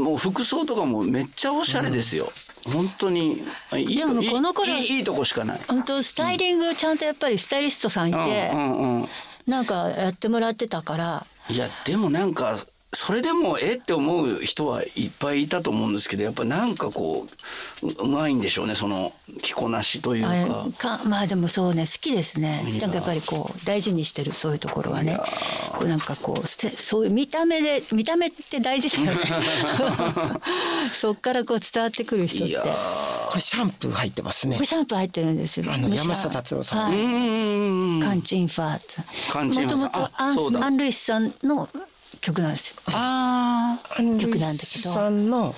[0.01, 2.31] もう服装とかもめっちゃおしゃれですよ、
[2.73, 5.61] 本当にいいでもこの頃いいいいいとこしかない。
[5.67, 8.17] 本当スタイリングちゃんとやっぱりスタイリストさんいて、
[8.53, 9.09] うんうんうん。
[9.45, 11.25] なんかやってもらってたから。
[11.49, 12.59] いやでもなんか
[12.91, 17.27] それでもえって思う人はいっぱいいたと思うんですけどやっぱなんかこ
[17.83, 20.99] うううまいんでしょうねその着こなしというか。
[20.99, 22.63] かまあでもそうね好きですね。
[22.81, 25.19] なんかやっぱりこう大事にしてるそういうところはね。
[25.77, 29.23] こうなんかこうそういう見た目で見た目って大事だよね。
[30.91, 32.47] そっからこう伝わってくる人って。
[32.47, 32.63] いや
[33.29, 34.55] これシャンプー入ってますね。
[34.55, 35.71] これシャンプー入ってるんですよ。
[35.71, 36.91] あの山下達郎さん。
[36.91, 39.01] はいカンチンファーツ。
[39.59, 41.69] もともとアン・ルイスさんの
[42.19, 42.75] 曲なんですよ。
[42.87, 45.55] あアン・ルイ曲なんだけスどさんの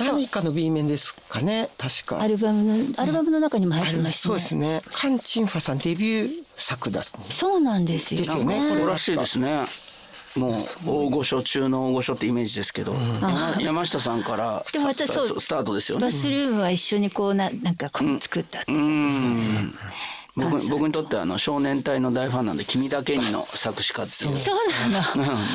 [0.00, 1.68] 何かの B 面ですかね。
[1.78, 2.20] 確か。
[2.20, 4.82] アルバムのアルバムの中にも入ってありましたねそうですね。
[4.92, 8.20] カンチンファさんデビュー作だそうなんですよ。
[8.20, 8.56] ですよね。
[8.56, 9.64] あ、これそうらしいですね。
[10.36, 16.04] もう大御所中の大御所ってイメージですけど、山山下さんからでも私スそうスタートですよね。
[16.04, 16.12] バ。
[16.12, 19.74] スルームは一緒にこうななんかこう作ったってうーん
[20.38, 24.36] 僕僕にとってはあの少年隊の大ファンなんで「君だけに」の作詞家っていう。
[24.36, 24.56] そう。
[24.90, 25.14] な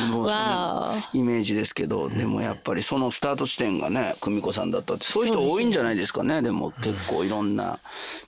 [0.10, 0.96] の。
[1.14, 6.42] イメージですけど、でもやっぱりそのスタート地点がね久美子さんだったってそういう人多いんじゃないですかね。
[6.42, 7.80] でも結構いろんな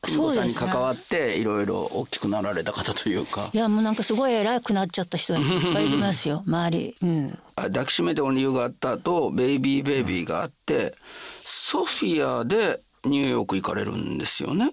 [0.02, 3.50] 久美子さんに関わっていろいろ大きくなられた方というか。
[3.54, 6.44] いやもうなんかすごい偉くなっちゃった人がいっぱいいますよ。
[6.46, 6.96] 周り。
[7.02, 7.40] うん。
[7.56, 10.96] あ抱きしめてお理由があった後ベイビーベイビーがあって
[11.42, 14.72] ソフィアでニューヨーク行かれるんですよね。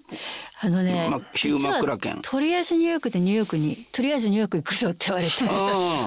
[0.65, 5.33] あのね、まあヒューマクラケン実はとりあえずニューヨークでニューヨークにとりあえずニューヨーク行くぞって言われて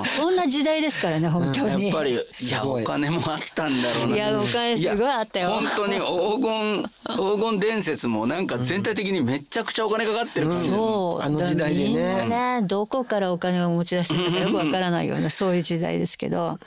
[0.07, 2.17] そんな時代ですからね本当に、やっぱりい
[2.49, 4.15] やお金もあったんだろうな。
[4.15, 5.49] いやお金すごいあったよ。
[5.49, 10.49] や本当に黄金黄金伝説もなんか全体的にめちゃくちゃお金かかってる。
[10.49, 11.21] 感じそう。
[11.21, 11.89] あの時代でね。
[11.89, 16.59] みんなねどこからお金を持ち出してるかよくわからないようなそういう時代ですけど。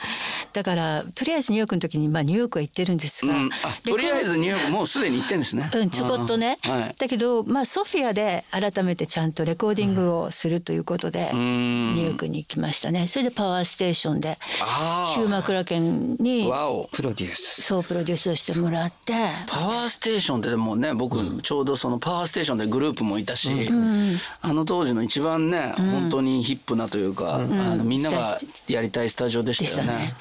[0.53, 5.70] だからとりあえずニューヨークの時にまあニューヨークは行ってるんですが、うん、あとりあえずニューヨークもうすでに行ってんですね。
[5.72, 6.70] うん、ちょこっとね、うん。
[6.70, 6.94] はい。
[6.98, 11.95] だけど、まあ、ソフィアで改めてちゃんとレコーディングをするということで、ん。
[11.95, 13.07] ニューヨークに行きましたね。
[13.07, 14.37] それでパワーステーションで
[15.14, 16.51] ヒューマクラケンに
[16.91, 17.62] プロデュース。
[17.62, 19.12] そうプロデュースをしてもらって。
[19.47, 23.71] パワーステーションってでもね僕ちょうどそのパワーステーションでグループもいたし、
[24.41, 30.14] あの当時の一番ね、本当にヒップなというか、あのみんながやりたいスタジオででしたたね。。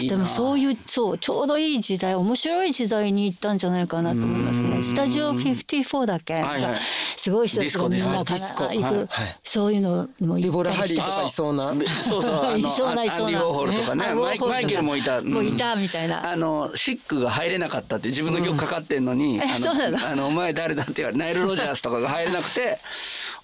[0.00, 0.16] いいな。
[0.16, 4.82] でもそういうそうちょうどいい時代面白い時代に行ったんじゃないかなと思いますね。
[4.82, 6.78] スタジオ54だっけ、はいはい。
[7.16, 9.36] すごい人たちがみんなかな行く、はい。
[9.42, 11.00] そういうのもデボラ・行ったりして。
[11.00, 11.74] ハリーとかいそうな。
[12.02, 12.58] そうそう。
[12.58, 13.94] いそうないそうなアンディ・ウォーホルとか。
[13.94, 16.30] ねあマイケルもいた、もういたみたいな。
[16.30, 19.98] あのシックが入れなかったって自分の曲かかってんのに、うなの？
[19.98, 22.78] のあのお前誰だって言われナイル・ロジャースとかが入れなくて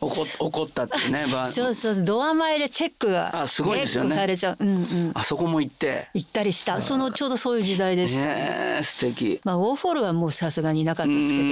[0.01, 4.15] 怒っ怒ったってね バーそうそうドア前でチェックがあすごいですよね。
[4.15, 6.09] されちゃう、うんうん、あそこも行って。
[6.15, 6.81] 行ったりした。
[6.81, 8.35] そのちょうどそういう時代でした、ね。
[8.79, 9.41] え素敵。
[9.45, 11.43] まあウォーフォールはもうさすがにいなかったですけど。
[11.43, 11.51] うー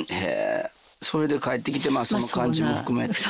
[0.00, 0.06] ん。
[0.08, 3.28] へえそれで帰ってきてまあその感じも含めて、ヒ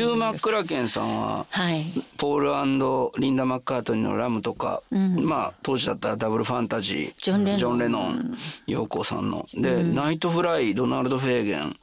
[0.00, 1.84] ュー・マックラケンさんははい。
[2.16, 8.16] ポールリンダ・マッカートニーの「ラム」とか、まあ当時だったらダブルファンタジージョンレノン。
[8.16, 9.46] ノン陽子さんの。
[9.54, 11.76] で、 Nightfly」ドナルド・フェーゲン、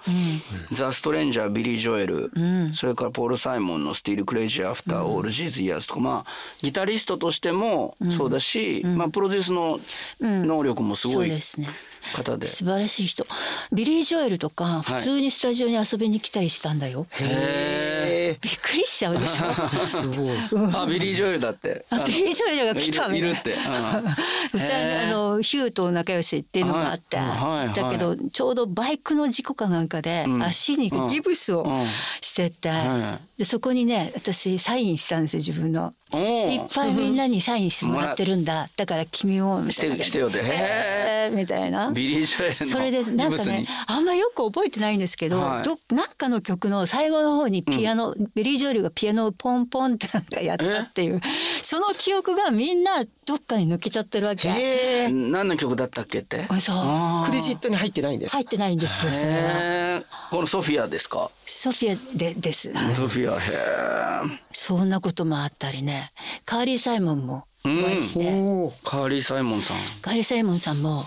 [0.72, 2.32] The Stranger ビリー・ジョエル、
[2.76, 9.80] それからポール・サイモンの「Still Crazy After All These Years」とかまあギタリストとしてもそうだし、まあ、プロデュースの
[10.20, 11.70] 能力もすそごいうですね
[12.14, 12.48] 方で。
[12.48, 13.26] 素晴らしい人。
[13.72, 14.82] ビリー・ジョエルとかはい。
[14.82, 19.54] 普通にスタジオに遊びに来たりしたんだよ、へびっくりしちゃうでしょ。
[19.86, 20.36] すごい。
[20.36, 20.40] え
[20.74, 21.86] あビリー・ジョエルだって。
[21.90, 23.28] あビリー・ジョエルが来たみたいな。
[23.30, 23.54] いるって。
[23.54, 23.60] うん。
[24.54, 27.74] 二人あのヒューと仲良しっていうのがあって、はい。
[27.76, 31.88] だけどちょうどバイクの事故かなんかで足にギブスをうん。
[32.22, 35.94] してて、はでそこにね私サインしたんですよ自分の。
[36.14, 38.70] いっぱいみんなにサインしてもらってるんだ。
[38.78, 39.96] だから君もみたいな。
[39.96, 40.40] してしてよって。
[40.40, 41.32] へえー。
[41.36, 41.92] みたいな。
[41.92, 45.64] ビリー・ジョエルのそれでなんかねあんまよく覚えてないんですけど、はい。
[45.64, 51.22] どなんかの曲の最後の方にピアノ、ビリー・ジョエルがピアノをポンポンってなんかやったっていう
[51.62, 54.48] その記憶がみんなどっかに抜けちゃってるわけ。
[54.50, 55.32] えー？
[55.32, 56.46] 何の曲だったっけって？
[56.48, 61.30] あそうクレジットに入ってないんですか入ってないんですよそれこのソフィアですか？
[61.46, 62.72] ソフィアでです。
[62.96, 64.40] ソフィアへえ。
[64.52, 66.12] そんなこともあったりね
[66.46, 69.78] カーリー・サイモンもお会いして、おーカーリー・サイモンさん。
[70.02, 71.04] カーリー・サイモンさんも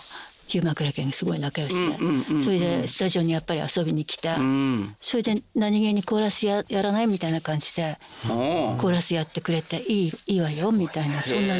[0.49, 4.97] ヒューマン・クラケンすごい仲良しで、それでスタジオにやっぱり遊びに来て、うん。
[4.99, 11.55] それで何気にコーラスややらないみたいな感じでコーラスやってくれていいいいわよみたいなそんな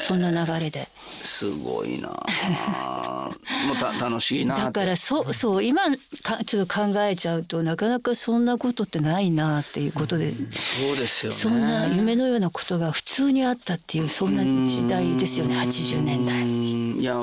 [0.00, 0.88] そんな流れで
[1.22, 3.30] すごいなあ。
[3.66, 4.56] もうた楽しいな。
[4.56, 5.82] だからそうそう今
[6.22, 11.36] かちょっと考えちゃうとなかなかそんなことってないなっていうことで、そうですよね。
[11.36, 16.40] そんな夢のようなことが普通にあったっていうそんな時代ですよね80年代。
[16.42, 17.16] うんいや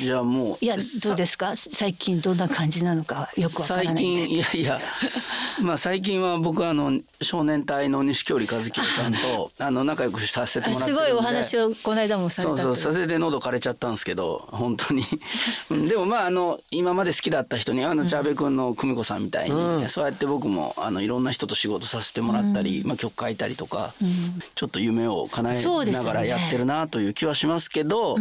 [0.00, 1.52] じゃあもういやどうですか？
[1.56, 4.80] 最近どんな感じなのかよくわからない最近いやいや
[5.60, 15.04] まあ最近は僕はあの少年隊の西京里和樹さんとあの仲良くさせてもらってすごいお話をこの間もされたそうそうそれで喉枯れちゃったんですけど本当に。
[15.70, 23.92] う んでもまああの今まで好きだった人にあのチャーベ君の久美子さんみたいに、そうやって僕もあのいろんな人と仕事させてもらったり、まあ、曲書いたりとか、
[24.54, 25.62] ちょっと夢を叶え
[25.92, 28.16] ながらやってるなという気はしますけど。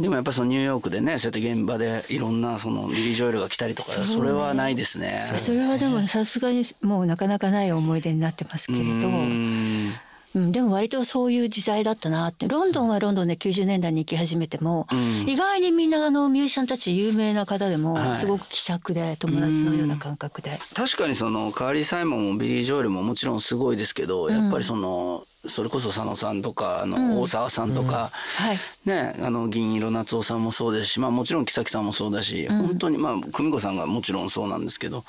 [0.00, 5.20] でもやっぱそのニューヨークでねそうやって現場でいろんなそのビリー・ジョエルが来たりとかそれはないですね。
[5.36, 8.84] それはでもさすがにもうなかなかない思い出になってますけれど。
[8.84, 9.94] うん。
[10.32, 12.46] うん、でも割とそういう時代だったなって。
[12.46, 14.86] ロンドンはロンドンで90年代に行き始めても、
[15.26, 18.16] 意外にみんなあのミュージシャンたち有名な方でもはい。
[18.16, 28.58] すごく気さくで友達のような感覚で、確かにそのカーリー・サイモンもビリー・ジョエルももちろんすごいですけど、やっぱりそのそれこそ佐野さんとかあの大沢さんとか、はい。
[28.84, 35.04] ねあの銀色夏夫さんもそうですし、まあ、もちろん木崎さんもそうだし、本当にまあ久美子さんがもちろんそうなんですけど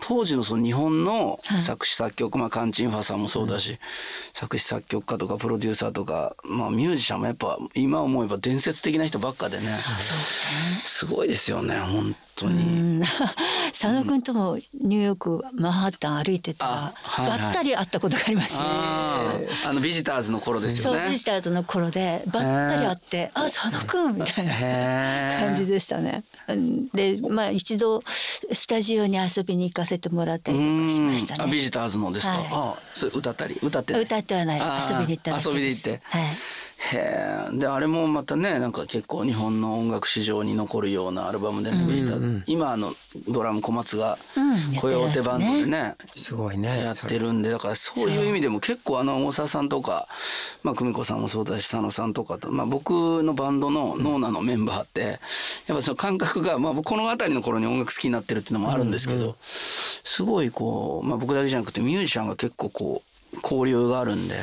[0.00, 3.78] 当時のその日本の作詞作曲、まあ、カンチンファさんもそうだし、
[4.34, 9.78] 作詞作曲家とかプロデューサーとか、まあ、ミュージシャンもやっぱ今思えば伝説的な人ばっかでね。
[10.84, 12.62] すごいですよね本当に。
[12.62, 12.66] う
[13.00, 13.02] ん
[13.78, 18.60] 佐野君ともニューヨークマンハッタン歩いてたらあはいはいばったり会ったことがありますね。
[18.62, 21.00] あのビジターズの頃ですよね。
[21.00, 26.24] そうビジターズの頃でばったり会って「あ佐野君」みたいな感じでしたね。
[26.48, 31.60] うんでまあ一度スタジオに遊びに行かせてもらったりとかしましたうんあビね。
[31.64, 32.32] ジターズのですか？
[32.32, 33.58] はいあそれ歌ったり？
[33.62, 34.60] 歌って歌ってはない
[34.90, 36.00] 遊びに行った遊びに行って。
[36.04, 36.22] はい
[36.78, 37.58] へえ。
[37.58, 42.92] であれもまたねなんか結構日本の音楽史上に残るようなアルバムでね、ビジターズ今あの
[43.28, 44.58] ドラム小松がうん。
[44.76, 45.96] コヨーテバンドでね。
[46.12, 46.82] すごいね。
[46.82, 50.06] やってるんでだからそういう意味でも結構あの大沢さんとか、
[50.62, 55.18] まあ、久美子さんもそうだし佐野さんとかと、まあ、僕のバンドのノーナのメンバーって
[55.66, 63.02] やっぱその感覚が、まあ、この辺りの頃に音楽好きになってるっていうのもあるんですけど、すごいこう、まあ、僕だけじゃなくてミュージシャンが結構こ
[63.32, 64.36] う交流があるんで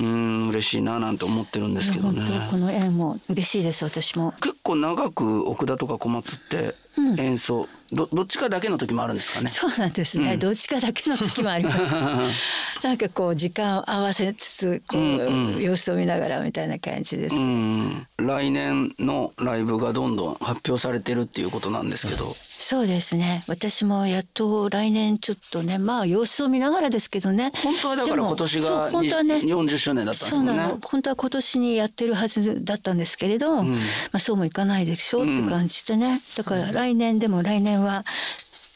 [0.00, 2.22] うん嬉しいななんて思ってるんですけど本ね。
[2.46, 4.32] 当この縁も嬉しいです私も。
[4.40, 6.74] 結構長く奥田とか小松って
[7.18, 9.48] 演奏、どどっちかだけの時もあるんですかね。
[9.48, 11.94] そうなんですね、どっちかだけの時もあります。
[12.82, 18.06] なんかこう時間を合わせつつこう、様子を見ながらみたいな感じです、うん。
[18.16, 23.42] 来年のライブがどんどん発表されてるっていうことなんですけど、そうですね。
[23.48, 27.52] 私もやっと来年ちょっとねまあ様子を見ながらですけどね。
[27.62, 29.36] 本当はだから今年が本当はね。
[29.36, 30.52] 40周年だったんですもんね。
[30.52, 30.78] そうなの。
[30.82, 33.76] 本当は今年にやってるはずだったんですけれど、ま
[34.12, 38.04] あ、そうもいかないでしょうって感じでね、だから来年でも来年は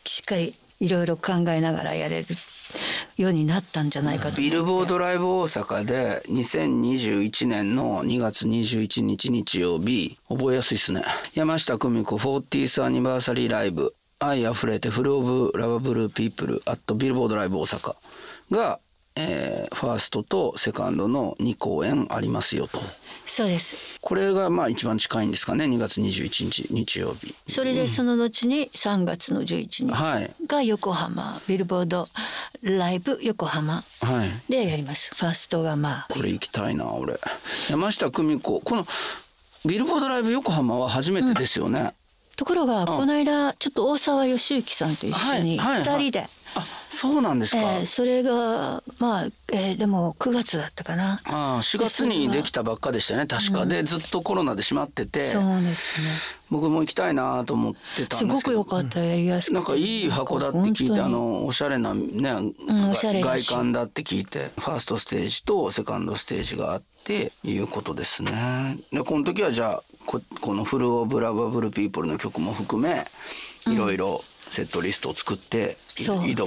[0.05, 2.27] しっかりいろいろ考えながらやれる
[3.17, 4.37] ようになったんじゃないかと。
[4.37, 11.05] ビルボードライブ大阪で2021年の2月21日日曜日覚えやすいですね。
[11.35, 13.95] 山下久美子 40th アニバーサリーライブ。
[14.21, 17.95] 愛あふれてフルオブラバブルピープルアットビルボードライブ大阪
[18.51, 18.79] が、
[19.17, 22.81] えーファーストとセカンドの2公演ありますよと。
[23.27, 23.99] そうです。
[24.01, 27.35] これがまあ一番近いんですかね？2月21日日曜日。
[27.49, 30.35] それでその後に3月の11はい。
[30.41, 32.09] 日が横浜ビルボード
[32.63, 34.51] ライブ横浜はい。
[34.51, 35.15] でやります。
[35.15, 36.07] ファーストがまあ。
[36.11, 37.19] これ行きたいな俺。
[37.71, 38.87] 山下久美子この
[39.65, 41.95] ビルボードライブ横浜は初めてですよね、
[42.37, 45.99] ところがこの間ちょっと大沢義之さんと一緒にはいはいはい。
[45.99, 51.21] 2人で、あそうなんですか、えーそれがまあ、えーでも9月だったかな。
[51.25, 55.21] ああ4月にできたばっかでしたよね確か、でずっとコロナで閉まってて。
[55.21, 56.09] そうですね。
[56.51, 62.55] 僕も行きたいなと思ってたんすごくですけど良かったやりやすくなんかいい箱だって聞いてあ本のおしゃれなね、ん
[62.91, 68.79] おしゃれだ外し観だって聞いてファーストステージとセカンドステージがあっていうことですね。
[68.93, 73.07] でこの時はじゃあここの「フル・オブ・ラバブル・ピープル」の曲も含め
[73.67, 74.23] いろいろ
[74.55, 76.45] セットリストを作って挑むと。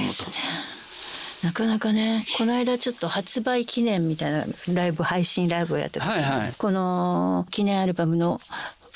[1.43, 6.53] なかなかねこの間ちょっと発売記念みたいなライブ配信ライブをやってた、はいはい。
[6.57, 8.41] この記念アルバムの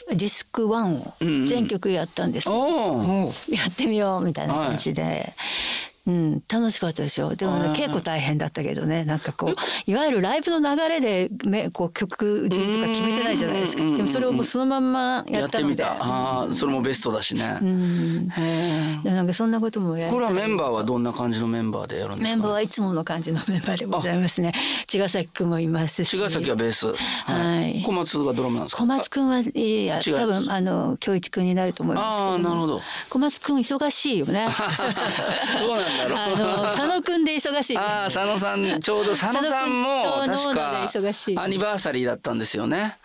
[0.09, 1.13] ディスク1を
[1.47, 5.33] 全曲やったんです、おおやってみようみたいな感じで、
[6.07, 7.35] うん、楽しかったですよ。
[7.35, 9.05] でもね結構大変だったけどね。
[9.05, 9.55] なんかこう
[9.91, 13.83] いわゆるライブの流れでめこう曲順とか決めてないじゃないですか。
[13.83, 15.73] でもそれをもうそのまんまややったので。
[15.73, 16.03] ってみた。
[16.03, 17.43] ああそれもベストだしね。
[17.43, 22.35] へえでもなんかそんなこともやりこれはメンバーはどんな感じのメンバーでやるんですか？
[22.35, 24.53] メンバーはいつもの感じのメンバーでございますね。
[24.87, 26.17] 茅ヶ崎くんもいますし。
[26.17, 27.83] 茅ヶ崎はベース、はい。
[27.85, 28.81] 小松がドラムなんですか？
[28.81, 32.81] 小松くんはいや多分あの京一くんになると思いますけどああなるほど。
[33.09, 34.47] 小松くん忙しいよね。
[35.61, 40.87] どうなんだろうあの佐野くんで忙しいああ佐野さんちょうど佐野さんも確か
[41.37, 42.97] アニバーサリーだったんですよね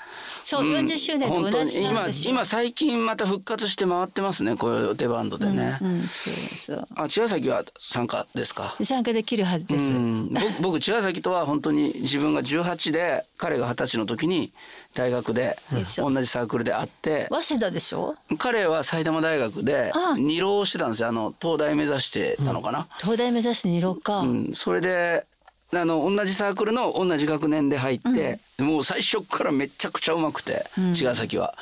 [0.49, 6.89] そう40周年と同じ今今最近また復活して回ってますねこういう手バンドでね、うん、そうそう。
[6.95, 8.77] あ茅ヶ崎は参加ですか？
[8.85, 14.53] 参加できるはずです、うん、僕僕茅ヶ崎とは本当に自分が18で彼が二十歳の時に
[14.95, 15.59] 大学で
[15.99, 17.27] 同じサークルで会って。
[17.31, 18.15] 早稲田でしょ？
[18.39, 21.09] 彼は埼玉大学で二浪してたんですよ。
[21.09, 24.51] あの東大目指してたのかな、東大目指して二郎か、うん。
[24.55, 25.27] それで
[25.73, 31.55] あの同じサークルの同じ学年で入って、もう最初からめちゃくちゃうまくて、茅ヶ崎は、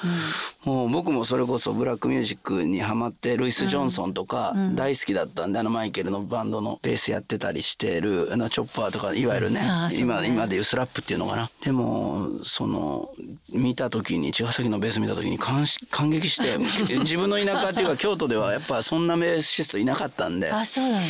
[0.64, 9.62] もう僕もそれこそブラックミュージックにハマってルイス・ジョンソンとか大好きだったんで、あのマイケルのバンドのベースやってたりしてるあのチョッパーとかいわゆるね
[9.98, 11.50] 今今でいうスラップっていうのかな。
[11.62, 13.10] でもその
[13.52, 16.58] 見た時に茅ヶ崎のベース見た時に感し感激して
[17.00, 20.52] 自分の田舎っていうか京都ではやっぱそんなベーシストいなかったんで。
[20.52, 21.04] あそうなの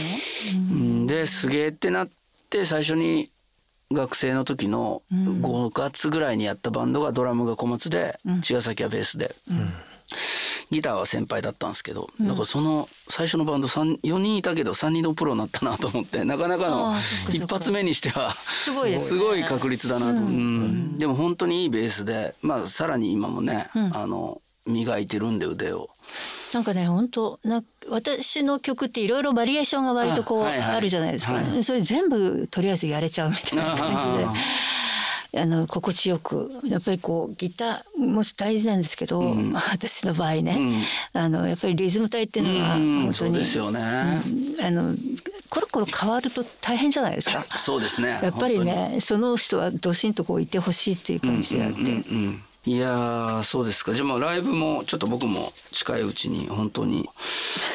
[0.71, 1.07] うん。
[1.09, 2.24] ですげえってなって
[2.65, 3.31] 最初に
[3.93, 9.35] 学生の時の5月ぐらいにやったバンドがドラムが小松で茅ヶ崎はベースで、
[10.71, 16.95] ギターは先輩だったんですけど、だからその最初のバンド4人いたけど3人のプロになったなと思ってなかなかの
[17.31, 20.99] 一発目にしてはすごいすごい確率だなと、うん。
[20.99, 25.91] でも本当にいいベースで、まあ、さらに今もね、あの磨いてるんで腕を。
[26.53, 31.65] なんかね本当な私の曲っていろいろバリエーションが割とこうあるじゃないですか、はい。
[31.65, 34.27] それ全部とりあえずやれちゃうみたいな感じで。
[35.37, 43.03] あ の心地よくやっぱりこうギターも大事なんですけど、まあ私の場合ね、あのやっぱりリズム体っていうのはうん。
[43.03, 43.81] 本当に、そうですよね、
[44.63, 44.95] あの
[45.51, 47.45] コロコロ変わると大変じゃないですか。
[47.59, 48.21] そうですね。
[48.23, 53.93] やっぱりねその人はどしんとこういてほしいっていう感じであって、うんうんいやーそうですか。
[53.93, 57.07] じゃあまあライブもちょっと僕も近いうちに本当に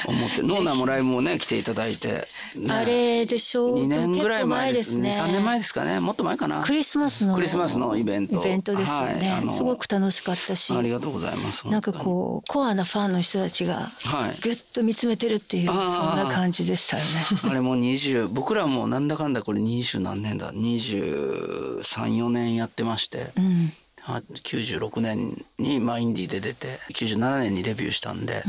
[0.07, 3.75] 思ってノーナーもライブもね来ていただいて、ね、あれでしょう。
[3.77, 5.09] 2年ぐらい前ですね。
[5.09, 5.99] 結構3年前ですかね。
[5.99, 6.63] もっと前かな。
[6.63, 8.41] クリスマスのクリスマスのイベント。
[8.41, 10.73] イベントですよね、はいすごく楽しかったし。
[10.73, 13.75] ありがとうございますなんかこうコアなファンの人たちが
[14.05, 14.41] はい。
[14.41, 17.09] ぐっと見つめてるっていうそんあーな感じでしたよね。
[17.43, 20.51] あれもう20僕らもなんだかんだこれ20何年だ。
[20.51, 23.71] 234年やってまして、うん。
[23.88, 28.43] あ96年にマインディーで出て97年にデビューしたんで、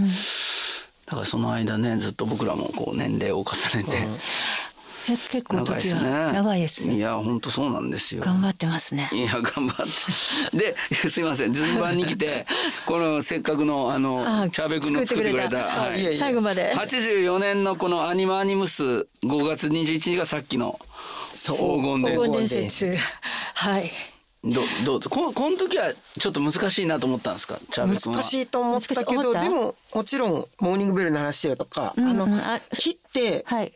[1.07, 3.91] だからその間ねずっと僕らもこう年齢を重ねて、
[5.09, 6.95] え結構長いですね長いですね。
[6.97, 9.11] いや本当そうなんですよ頑張ってますね。
[9.13, 9.87] いや頑張っ
[10.51, 10.77] てで
[11.11, 12.47] すいません順番に来て
[12.87, 16.75] このせっかくのあのあチャーベ君の作ってくれたはい最後まで。
[16.77, 18.85] 84年のこのアニマアニムス
[19.25, 20.79] 5月21日がさっきの
[21.35, 22.97] 黄金伝説。
[23.55, 23.93] はい。
[24.43, 27.59] どどうここの時はちょっと難しいなと思ったんですか？
[27.71, 28.19] チャーベ君は。
[28.21, 33.73] 難しいと思ったけどでももちろんモーニングベルの話だとか、うんあのうんあ切ってはい。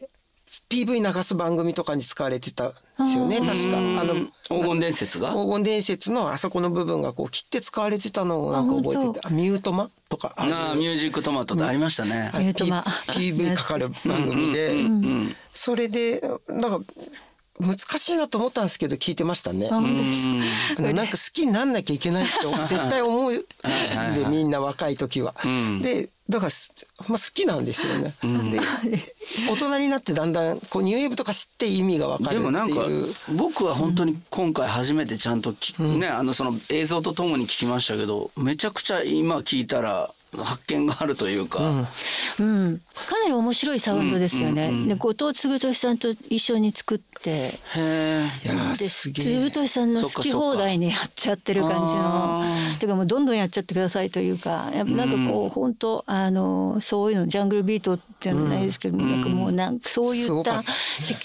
[0.71, 2.75] PV 流す番組とかに使われてたんで
[3.13, 3.77] すよね確か。
[3.77, 5.31] あの黄金伝説が？
[5.31, 9.27] 黄金伝説のあそこの部分がこう切って使われてたのをなんか覚えてて。
[9.27, 10.33] あミュートマとか。
[10.37, 12.45] あああミュージックトマトってありましたね、はい。
[12.45, 12.85] ミュートマ。
[13.13, 14.75] P- PV かかる番組で。
[15.51, 16.93] それでなんか
[17.61, 19.69] 難しいなと思ったんですけど聞いてましたね。
[19.71, 22.33] なんか好きになんなきゃいけないって
[22.67, 23.33] 絶対思う。
[23.33, 23.45] で
[24.29, 25.35] みんな若い時は。
[25.47, 25.81] ん。
[25.81, 26.73] でだからす、
[27.07, 28.15] まあ、好きなんですよね。
[28.23, 28.61] で
[29.49, 32.41] 大人になってだんだんこうニューウェーブとか知って意味がわかるっていう。
[32.41, 32.83] でもなんか
[33.35, 40.11] 僕は本当に今回初めてちゃんとき、ねあのその映像とともに聞きましたけどめちゃくちゃ今聞いたら
[40.43, 41.61] 発見があるというか、
[42.39, 42.81] うん。
[43.07, 44.73] かなり面白いサウンドですよね。
[44.89, 47.31] で後藤嗣俊さんと一緒に作って。
[47.31, 48.29] へえ
[48.75, 49.13] 嗣
[49.51, 52.43] 俊さんの好き放題にやっちゃってる感じの。
[52.43, 52.79] あー。
[52.81, 60.65] てかもうどんどんやっちゃってくださいというかやっぱなんかこう本当あのそういうのジャングルビートじゃないですけど、なんかもうなんかそういった赤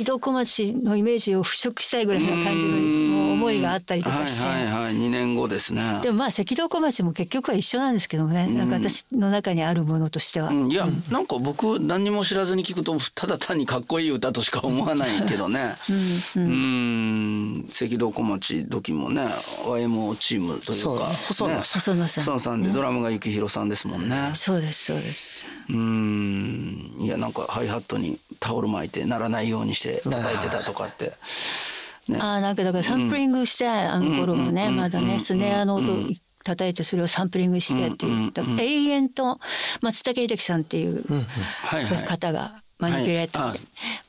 [0.06, 4.46] 道小町のイメージを払拭したいぐらいな感じのもう思いがあったりとかして。
[4.46, 4.94] はいはいはい。
[4.94, 6.00] 2年後ですね。
[6.02, 15.76] でもまあ赤道小町も結局は一緒なんですけどね、なんか私の中にあるものとしては、うんいや、なんか僕何にも知らずに聞くとただ単にかっこいい歌としか思わないけどね。
[16.36, 19.28] うん赤道小町時もね
[19.66, 21.16] YMO チームというかね。
[21.28, 22.24] 細野さん細野さん。
[22.24, 24.32] 細野さんでドラムが幸宏さんですもんね。
[24.34, 25.46] そうですそうです。
[25.70, 26.96] うん。
[27.00, 31.14] いやなんかハイハットにタオル巻いて鳴らないようにして叩いてたとかって。
[32.10, 32.18] ね。
[32.20, 36.10] ああなんかだからサンプリングして、あの頃もね、まだねスネアの音
[36.50, 39.40] 叩いてそれをサンプリングしてっていう、永遠と
[39.82, 41.04] 松竹秀樹さんっていう
[42.08, 43.44] 方がマニピュレーター。
[43.44, 43.60] で、はい。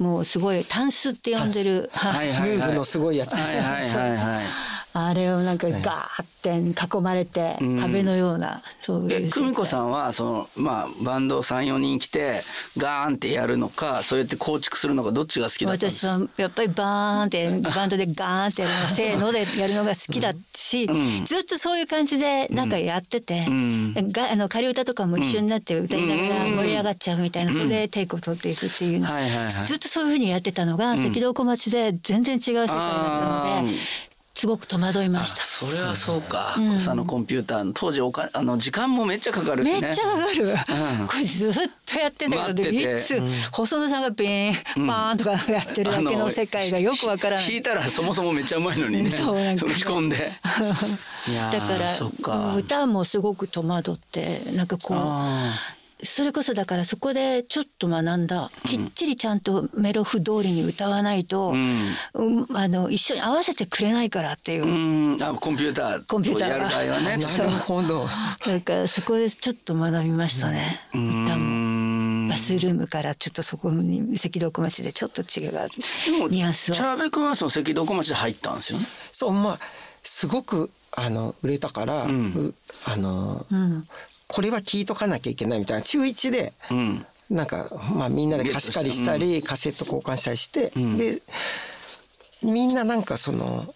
[0.02, 2.56] もうすごいタンスって呼んでる、はいはいはい。
[2.56, 3.34] ムーブのすごいやつ。
[3.34, 4.44] はいはいはいはい
[4.92, 12.42] あれをなんかガーって囲まれて壁のような、そういうえ久美子さんはそのまあバンド34人来て
[12.76, 20.86] ガーンってやるのかそうやって構築するのかどっちが好きだったんです私かはやっぱりバーンってバンドでガーンってやるのがせーのでやるのが好きだし、
[21.26, 29.08] ずっとそういう感じでなんかやってて、があの仮歌とかも一緒になって歌いながら盛り上がっちゃうみたいな、それでテイクを取っていくっていうの、
[29.66, 33.74] ずっとそういうふうにやってたのが、赤道小町で全然違う世界だったので。
[34.40, 35.42] すごく戸惑いました。
[35.42, 39.82] それはそうか、あのコンピューターの当時おかあの時間もめっちゃかかるしね。
[39.82, 40.56] めっちゃかかる、
[41.06, 41.52] これずっ
[41.84, 43.20] とやってんだけどいつ、
[43.52, 49.10] 細野さんがビーン、バーンとかやってるだけの世界がよくわからない弾いたらそもそもめっちゃうまいのにね。
[49.12, 49.72] そうなんかね。
[49.72, 50.16] 打ち込んで。
[51.28, 52.54] いやーだからそっか。
[52.56, 55.54] 歌もすごく戸惑ってなんかこうあ
[56.02, 62.46] それこそだからそこでちょっと学んだ、きっちりちゃんとメロフ通りに歌わないと、うん。
[62.54, 65.22] あの一緒に合わせてくれないからっていう、ーうん。
[65.22, 67.22] あコンピューターコンピューターやる場合はね。
[67.22, 67.46] そう。
[67.46, 68.08] なるほど。
[68.46, 72.30] なんかそこでちょっと学びましたね、歌も。
[72.30, 75.52] バスルームからちょっとそこに赤道小町でちょっと違う。
[76.30, 78.86] ニュアンスをチャーベ君はその赤道小町で入ったんですよね。
[79.12, 79.58] そうまあ
[80.02, 82.08] すごくあの売れたから、う
[82.84, 83.46] あの、
[84.30, 85.82] これは聞いとかなきゃいけないみたいな。
[85.82, 87.06] 中1で、うん。
[87.28, 91.22] なんか、まあ、みんなで貸し借りしたり、カセット交換したりして、で
[92.42, 93.72] みんななんかその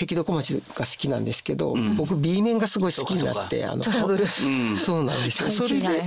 [0.00, 4.26] 赤道小町が好きなんですけど、僕 B 面がすごい好きになってあのトラブル。
[4.26, 5.50] そうなんですよ。
[5.50, 6.02] それで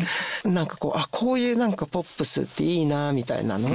[0.46, 3.72] なんかこうあこういうなんかポップスっていいなみたいなのを。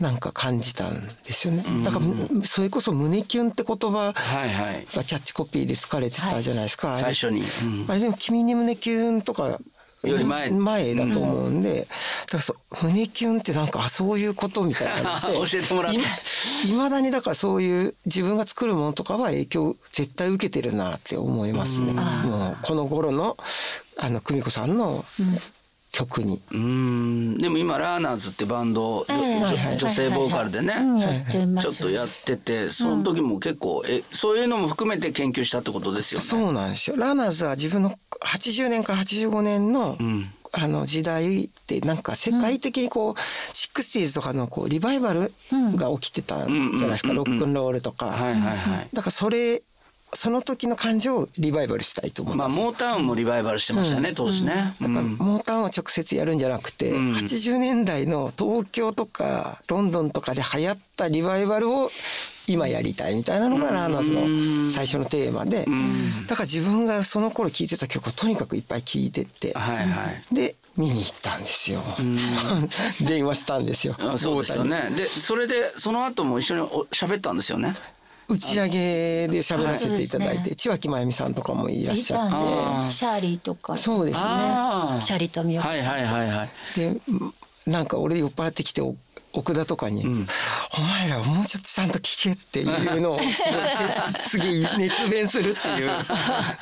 [0.00, 1.64] なんか感じたんですよね。
[1.84, 4.86] だからそれこそ胸キュンって言葉はいはい。
[4.94, 6.92] がキャッチコピーで使われてたじゃないですか。
[6.92, 7.90] あれ最初に、うん。
[7.90, 9.58] あれでも君に胸キュンとか
[10.04, 10.50] より前。
[10.50, 16.00] 前だと思うんで、だからそう胸キュンってなんかあそういうことみたいなのって 教えてもらって。
[16.68, 21.92] いまだにだからそういう自分が作るものとかは影響絶対受けてるなって思いますね。
[21.92, 23.36] もうこの頃の
[23.96, 25.04] あの久美子さんの
[25.90, 26.40] 曲に。
[26.50, 30.74] うーんでも今ラーナーズってバンド、ええ女性ボーカルでね、
[31.60, 36.26] ちょっとやっててその時も結構、えそういうのも含めて研究したってことですよね？
[36.26, 36.96] そうなんですよ。
[36.96, 39.96] ラーナーズは自分の80年から85年の、
[40.52, 43.14] あの時代ってなんか世界的にこう、
[43.52, 45.32] 60s とかのこうリバイバル
[45.76, 48.06] が起きてたんじゃないですか、ロックンロールとか。
[48.06, 48.88] はいはいはい。
[48.92, 49.62] だからそれ
[50.14, 52.60] その時の感情をリバイバルしたいと思ってまあます。
[52.60, 54.74] モータウンもリバイバルしてましたね、当時ね。
[54.80, 61.90] だからモータウンを直接やるんじゃなくて、80年代の東京とかロンドンとかで流行ったリバイバルを
[62.46, 64.12] 今やりたいみたいなのがラーナーズ
[64.66, 65.66] の最初のテーマで、
[66.26, 70.34] だから自分がその頃聴いてた曲をとにかくいっぱい聴いてって、はいはい。
[70.34, 71.82] で見に行ったんですよ。
[73.04, 73.96] 電話したんですよ。
[73.98, 74.90] あそうですよね。
[74.96, 77.74] でそれでその後も一緒にお喋ったんですよね。
[78.28, 82.26] 打ち上げで喋らせていただいて、千脇真由美さんとかもいらっいしゃっ
[82.86, 82.92] て。
[82.92, 84.22] シャーリーとかそうですね。
[84.24, 86.48] あシャーリーとみよはいはいはいはい。
[86.78, 87.00] で
[87.66, 88.96] なんか俺酔っ払ってきてお
[89.32, 90.04] 奥田とかに、
[90.76, 93.32] お前らもうちょっとちゃんと聞け」っていうのを すごい
[94.28, 95.90] すげえ熱弁するっていう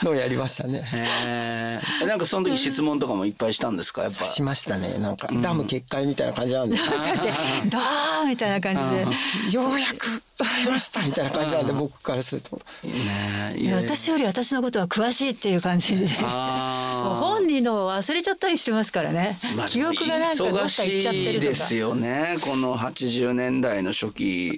[0.03, 0.83] のをやりましたね。
[0.93, 2.07] へえ。
[2.07, 4.03] なんかその時質問とかもいっぱいしたんですか？
[4.03, 4.25] やっぱ。
[4.25, 6.77] しましたねなんかダム決壊みたいな感じなんで、
[7.71, 9.57] ドーみたいな感じで。
[9.57, 16.09] ようやく会えましたみたいな感じなんで僕からするとねえいや私より私のことは詳しいっていう感じで。
[16.09, 19.39] 本人のを忘れちゃったりしてますからね。
[19.41, 21.47] ーまあ記憶がなんかどっか忙行っちゃってるとか。
[21.47, 24.49] ですよねこの80年代の初期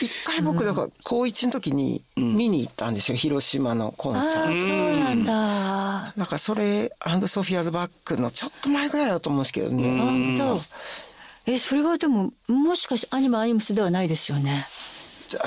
[0.00, 5.04] 一回僕だから高一の時に見に行ったんですよ広島のコンああそうサート。
[5.04, 6.12] なんだ。
[6.16, 9.98] なんかそれアンドソフィアズバックのちょっと前ぐらいだと思うんですけどね。
[9.98, 11.50] 本当。
[11.52, 14.66] えそれはでももしかしてアニマアニムスではないですよね。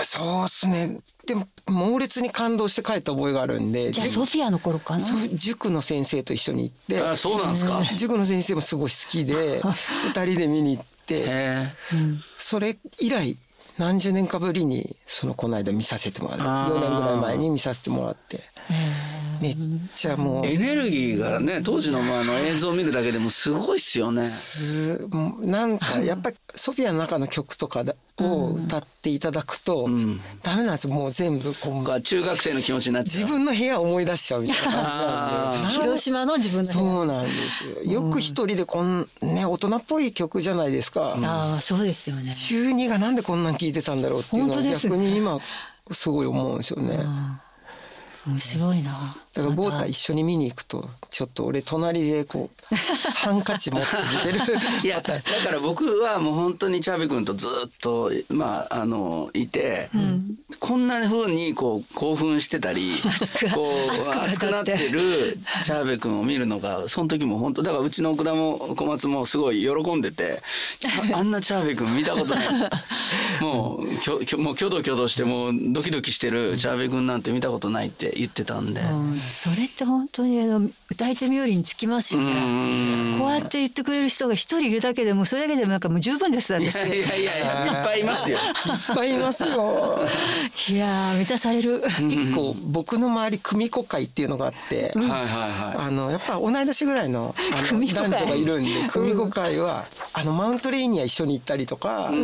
[0.03, 4.99] そうっすねでも猛烈に感動して帰った覚えがあるんでじゃあソフィアの頃かな？
[4.99, 9.62] そう塾の先生と一緒に行ってあそうなんですか塾の先生もすごい好きで
[10.05, 11.68] 二人で見に行ってへえ
[12.38, 13.36] それ以来
[13.78, 16.76] 何十年かぶりにそのこの間見させてもらってあー。
[16.76, 18.39] 4年ぐらい前に見させてもらって
[19.42, 19.58] めっ
[19.94, 20.46] ちゃもう。
[20.46, 24.26] エネルギーがね当時のまああの映像を見るだけでもすごいっすよね。
[24.26, 25.08] す
[25.42, 29.88] なんかやっぱりソフィアの中の曲とかだを歌っていただくと
[30.42, 30.94] ダメなんですよ。
[30.94, 33.24] もう全部こうが中学生の気持ちになっちゃう。
[33.24, 35.68] 自分の部屋を思い出しちゃうみたいな感じなんで。
[35.84, 36.74] 広島の自分の部屋。
[36.74, 38.02] そうなんですよ。
[38.02, 42.34] よく一人でこんね大人っぽい曲じゃないですか、ああそうですよね。
[42.34, 45.40] 中二がなんでこんなん聴いてたんだろうっていうのを逆に今
[45.92, 47.00] すごい思うんですよね。
[48.28, 48.92] 面白いな。
[49.34, 53.88] だからゴータ一緒に見に行くとちょっと俺隣でこう ハンカチ持って
[54.28, 54.60] 見てる。
[54.84, 55.22] いや だか
[55.52, 59.90] ら僕はもう本当にチャービ君とずっとまああのいて、
[60.60, 62.94] こんな風にこう興奮してたり
[63.54, 70.42] こう熱くなってるチャーベ君を見るのがその時も本当だからうちの奥田も小松もすごい喜んでて
[71.14, 72.48] あんなチャーベ君見たことない。
[73.42, 78.82] もうきょきょもうキョドキョドしてもうドキドキしてるチャーベ君なんて見たことないって言ってたんで。
[78.82, 83.18] うんそれって本当にあの歌い手冥利につきますよね。
[83.20, 86.93] こうやって言ってくれる人が一人いるだけでもそれだけでもなんかもう十分ですなんいですよ。
[86.93, 88.38] やいやいやいやいっぱいいますよ。
[88.38, 89.99] いっぱいいますよ
[90.70, 91.82] いやー満たされる。
[91.82, 95.88] 結構僕の周り組子会っていうのがあって、はいはいはい。
[95.88, 102.18] あのやっぱ同い年ぐらいのあの組子会男女がいるんで組子会は、あのマウントレーニア一緒に行ったりとか、あマ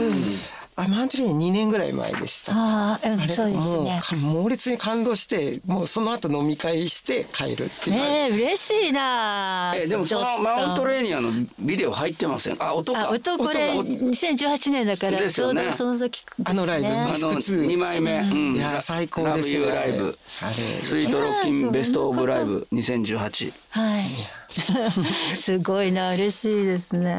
[0.77, 2.53] ウントレーニア2年ぐらい前でした。
[2.53, 3.99] ああ、うん、あれそうですもうね。
[4.01, 7.97] か猛烈に感動してもうその後飲み会して帰るっていう。
[7.97, 9.73] か、ねえ嬉しいな。
[9.75, 12.57] えでもそのマウントレーニアのビデオ入ってません。
[12.59, 13.09] あ音か。
[13.09, 16.93] あ音これ音が2018年だからちょうどその時、あのライブね。
[16.93, 18.55] あのディスク2 2枚目、うん。
[18.55, 19.69] いや最高ですよ。
[19.69, 20.17] ラブユーライブ。
[20.43, 20.81] あれ。
[20.81, 24.05] スイートロッキンベストオブライブ2018はい。
[25.35, 27.09] すごいな嬉しいですね。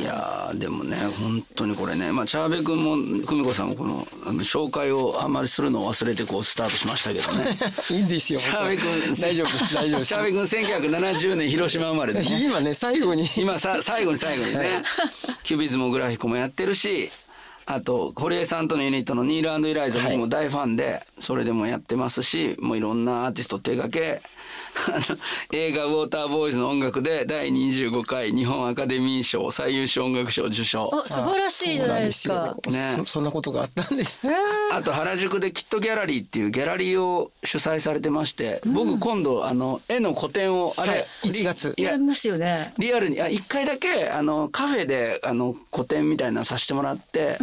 [0.00, 7.56] いやーでもね本当にこれねまあチャーベ君も久美子さんもこのあの紹介をあんまりするのを忘れてこうスタートしましたけどね。
[7.90, 10.08] いいんですよチャーベ君大丈夫です大丈夫です。
[10.08, 12.26] チャーベ君1970年広島生まれでね。
[12.44, 13.28] 今ね最後に。
[13.36, 14.82] 今さ最後に最後にね。
[15.42, 17.10] キュビズモグラフィコもやってるし
[17.66, 24.22] あと堀江さんとのユニットのニールイライザ僕も大ファンでそれでもやってますしもういろんなアーティスト手掛け
[25.52, 30.88] 映画「ウォーターボーイズ」の音楽で第25回日本アカデミー賞最優秀音楽賞受賞。
[30.92, 32.56] お素晴らしいじゃないですか。
[32.68, 32.94] ね。
[32.98, 34.34] そそんなことがあったんですね。
[34.72, 41.06] あと原宿でキットギャラリーっていうギャラリーを主催されてまして僕今度あの絵の個展をあれ、はい。
[41.24, 41.74] 1月。
[41.76, 42.74] いややりますよね。
[42.78, 47.38] リアルにあ一回だけあのカフェであの個展みたいなのさせてもらって、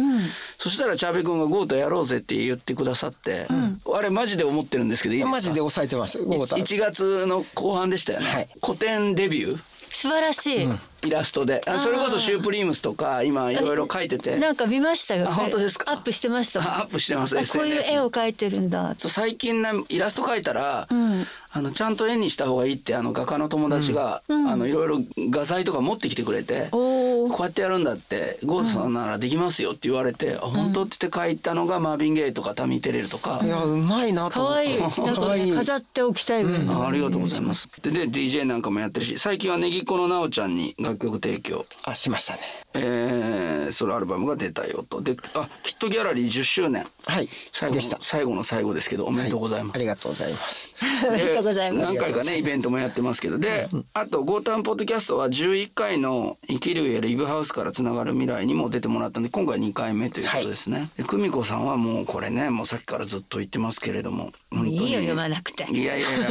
[0.58, 3.46] そしたらチャーベ君が「ゴートやろうぜ」って言ってくださって、
[3.92, 5.32] あれマジで思ってるんですけどいいですか？
[5.32, 8.48] マジで抑えてますゴータ1月の後半でしたよね、はい。
[8.60, 9.58] 個展デビュー？
[9.90, 10.68] 素晴らしい。
[11.04, 11.60] イラストで。
[11.66, 14.36] あそれこそシュープリームスとか今いろいろ書いてて。
[14.38, 15.28] なんか見ましたよ。
[15.28, 15.92] あ本当ですか？
[15.92, 16.60] アップしてました？
[16.60, 18.94] アップしてますあこういう絵を描いてるんだ。
[18.98, 21.24] そう最近ねイラスト描いたら、ん。
[21.54, 27.28] あのちゃんと絵にした方がいいってあの画家の友達が、あのいろいろ画材とか持ってきてくれて、おお。
[27.28, 33.42] こうやってやるんだってゴードさんならできますよって言われて、あ本当って言って書いたのがマービン・ゲイとかタミー・テレルとか。
[33.44, 33.48] い。
[33.48, 34.78] やうまいなと思って
[35.14, 35.52] 可愛い。
[35.52, 37.68] 飾っておきたいぐらありがとうございます。
[37.82, 42.40] でで DJ なんかもやってるし最近はねぎっこのなおちゃんに楽曲提供、あしましたね。
[42.74, 45.02] えー、ソロアルバムが出たよと。
[45.02, 46.86] であキットギャラリー10周年。
[47.06, 47.28] はい。
[47.52, 47.98] 最後のでした。
[48.00, 49.76] 最後の最後ですけどおめでとうございます。
[49.76, 50.70] ありがとうございます。
[51.10, 51.94] ありがとうございます。
[51.94, 53.38] 何回かねイベントもやってますけど。
[53.38, 60.88] で、あと「ゴータンポッドキャスト」は11回の「生きる上リブハウスからつながる未来」にも出てもらったんで今回2回目ということですね。
[60.96, 64.76] で久美子さんはもうこれねもうさっきからずっと言ってますけれども本当に。
[64.76, 65.64] いいよ読まなくて。
[65.70, 66.28] いやいやいや。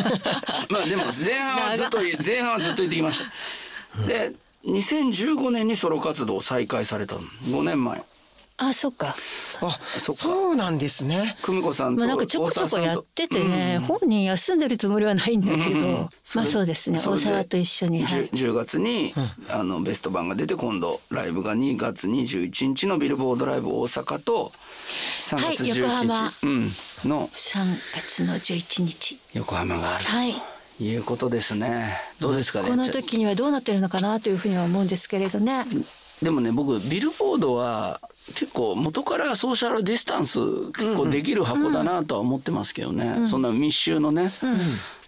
[0.69, 3.23] まあでも前半はずっと前半はずっと言ってきまし
[3.95, 4.05] た。
[4.07, 4.33] で
[4.65, 8.01] 2015年にソロ活動を再開されたの5年前
[8.57, 9.15] あ、そっか。
[9.61, 15.79] あそっかそうなんですね久美子さんとまあなんかちょこちょこやっててね、本人休んでるつもりはないんだけど、
[16.35, 16.99] まあそうですね。
[16.99, 18.03] 大沢と一緒に。
[18.03, 18.29] は 10, い。
[18.29, 19.15] 10月に、
[19.49, 24.51] あのベスト版が出て今度ライブが2月21日のビルボードライブ大阪と
[25.29, 26.71] 3月はい11日、横浜うん、
[27.05, 29.19] の3月の11日。
[29.33, 30.35] 横浜があるはい。
[30.77, 31.97] ということですね。
[32.19, 32.69] どうですかね。
[32.69, 35.65] この時にはどうなってるのかなというふうには思うんですけれどね。
[36.21, 37.99] でもね僕ビルボードは
[38.35, 40.39] 結構元からソーシャルディスタンス
[40.73, 44.31] 結構できる箱だなとは思ってますけどね、そんな密集のね、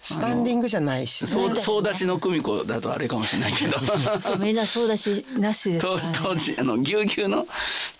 [0.04, 3.78] スタンディングじゃないし、そう総立ちの久美子だとあれかもしれないけど。
[4.20, 6.18] そうみんなそうだしなしですか当ら、ね。
[6.22, 7.46] 当時あのぎゅうぎゅうの？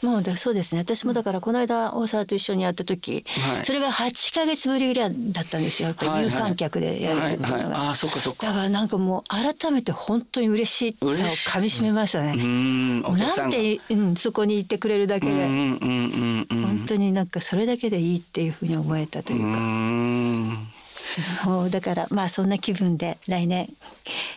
[0.02, 0.82] もうだそうですね。
[0.82, 3.24] 私もだからこの間大沢と一緒にやった時、
[3.54, 3.64] はい。
[3.64, 5.88] それが8か月ぶりぐらいだったんですよ。
[5.88, 8.48] やっぱり有観客でやるっていうのが、はいはい、ああそっかそっか。
[8.48, 12.32] だからなんかもう改めて本当に嬉しさをかみしめましたね。
[12.32, 16.62] うーんなんんて、うん、そこにいてくれるだけで、うんうんうんうん。
[16.64, 20.68] 本当になんかそれだけでいいっていうふうに思えたというか、ん
[21.44, 23.68] もうだからまあそんな気分で来年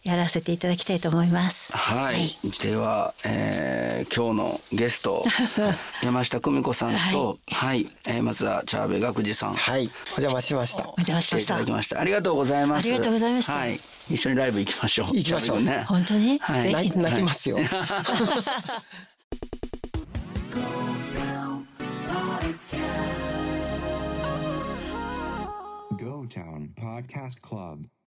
[0.04, 1.76] やらせていただきたいと思います。
[1.76, 5.26] はい、では、えー今日のゲスト
[6.02, 9.82] 山下久美子さんと、はい、えーまずはチャーベ学次さん、はい。
[9.82, 10.84] お邪魔しました。
[10.84, 11.56] お邪魔しました。
[11.56, 12.00] 来ていただきました。
[12.00, 12.88] ありがとうございます。
[12.88, 13.54] ありがとうございました。
[13.54, 15.08] はい、一緒にライブ行きましょう。
[15.16, 15.62] 行きましょう。
[15.62, 15.86] ね。
[15.88, 16.72] 本当に、はい。
[16.72, 17.58] 泣きますよ
[26.08, 27.86] Go Town Podcast Club.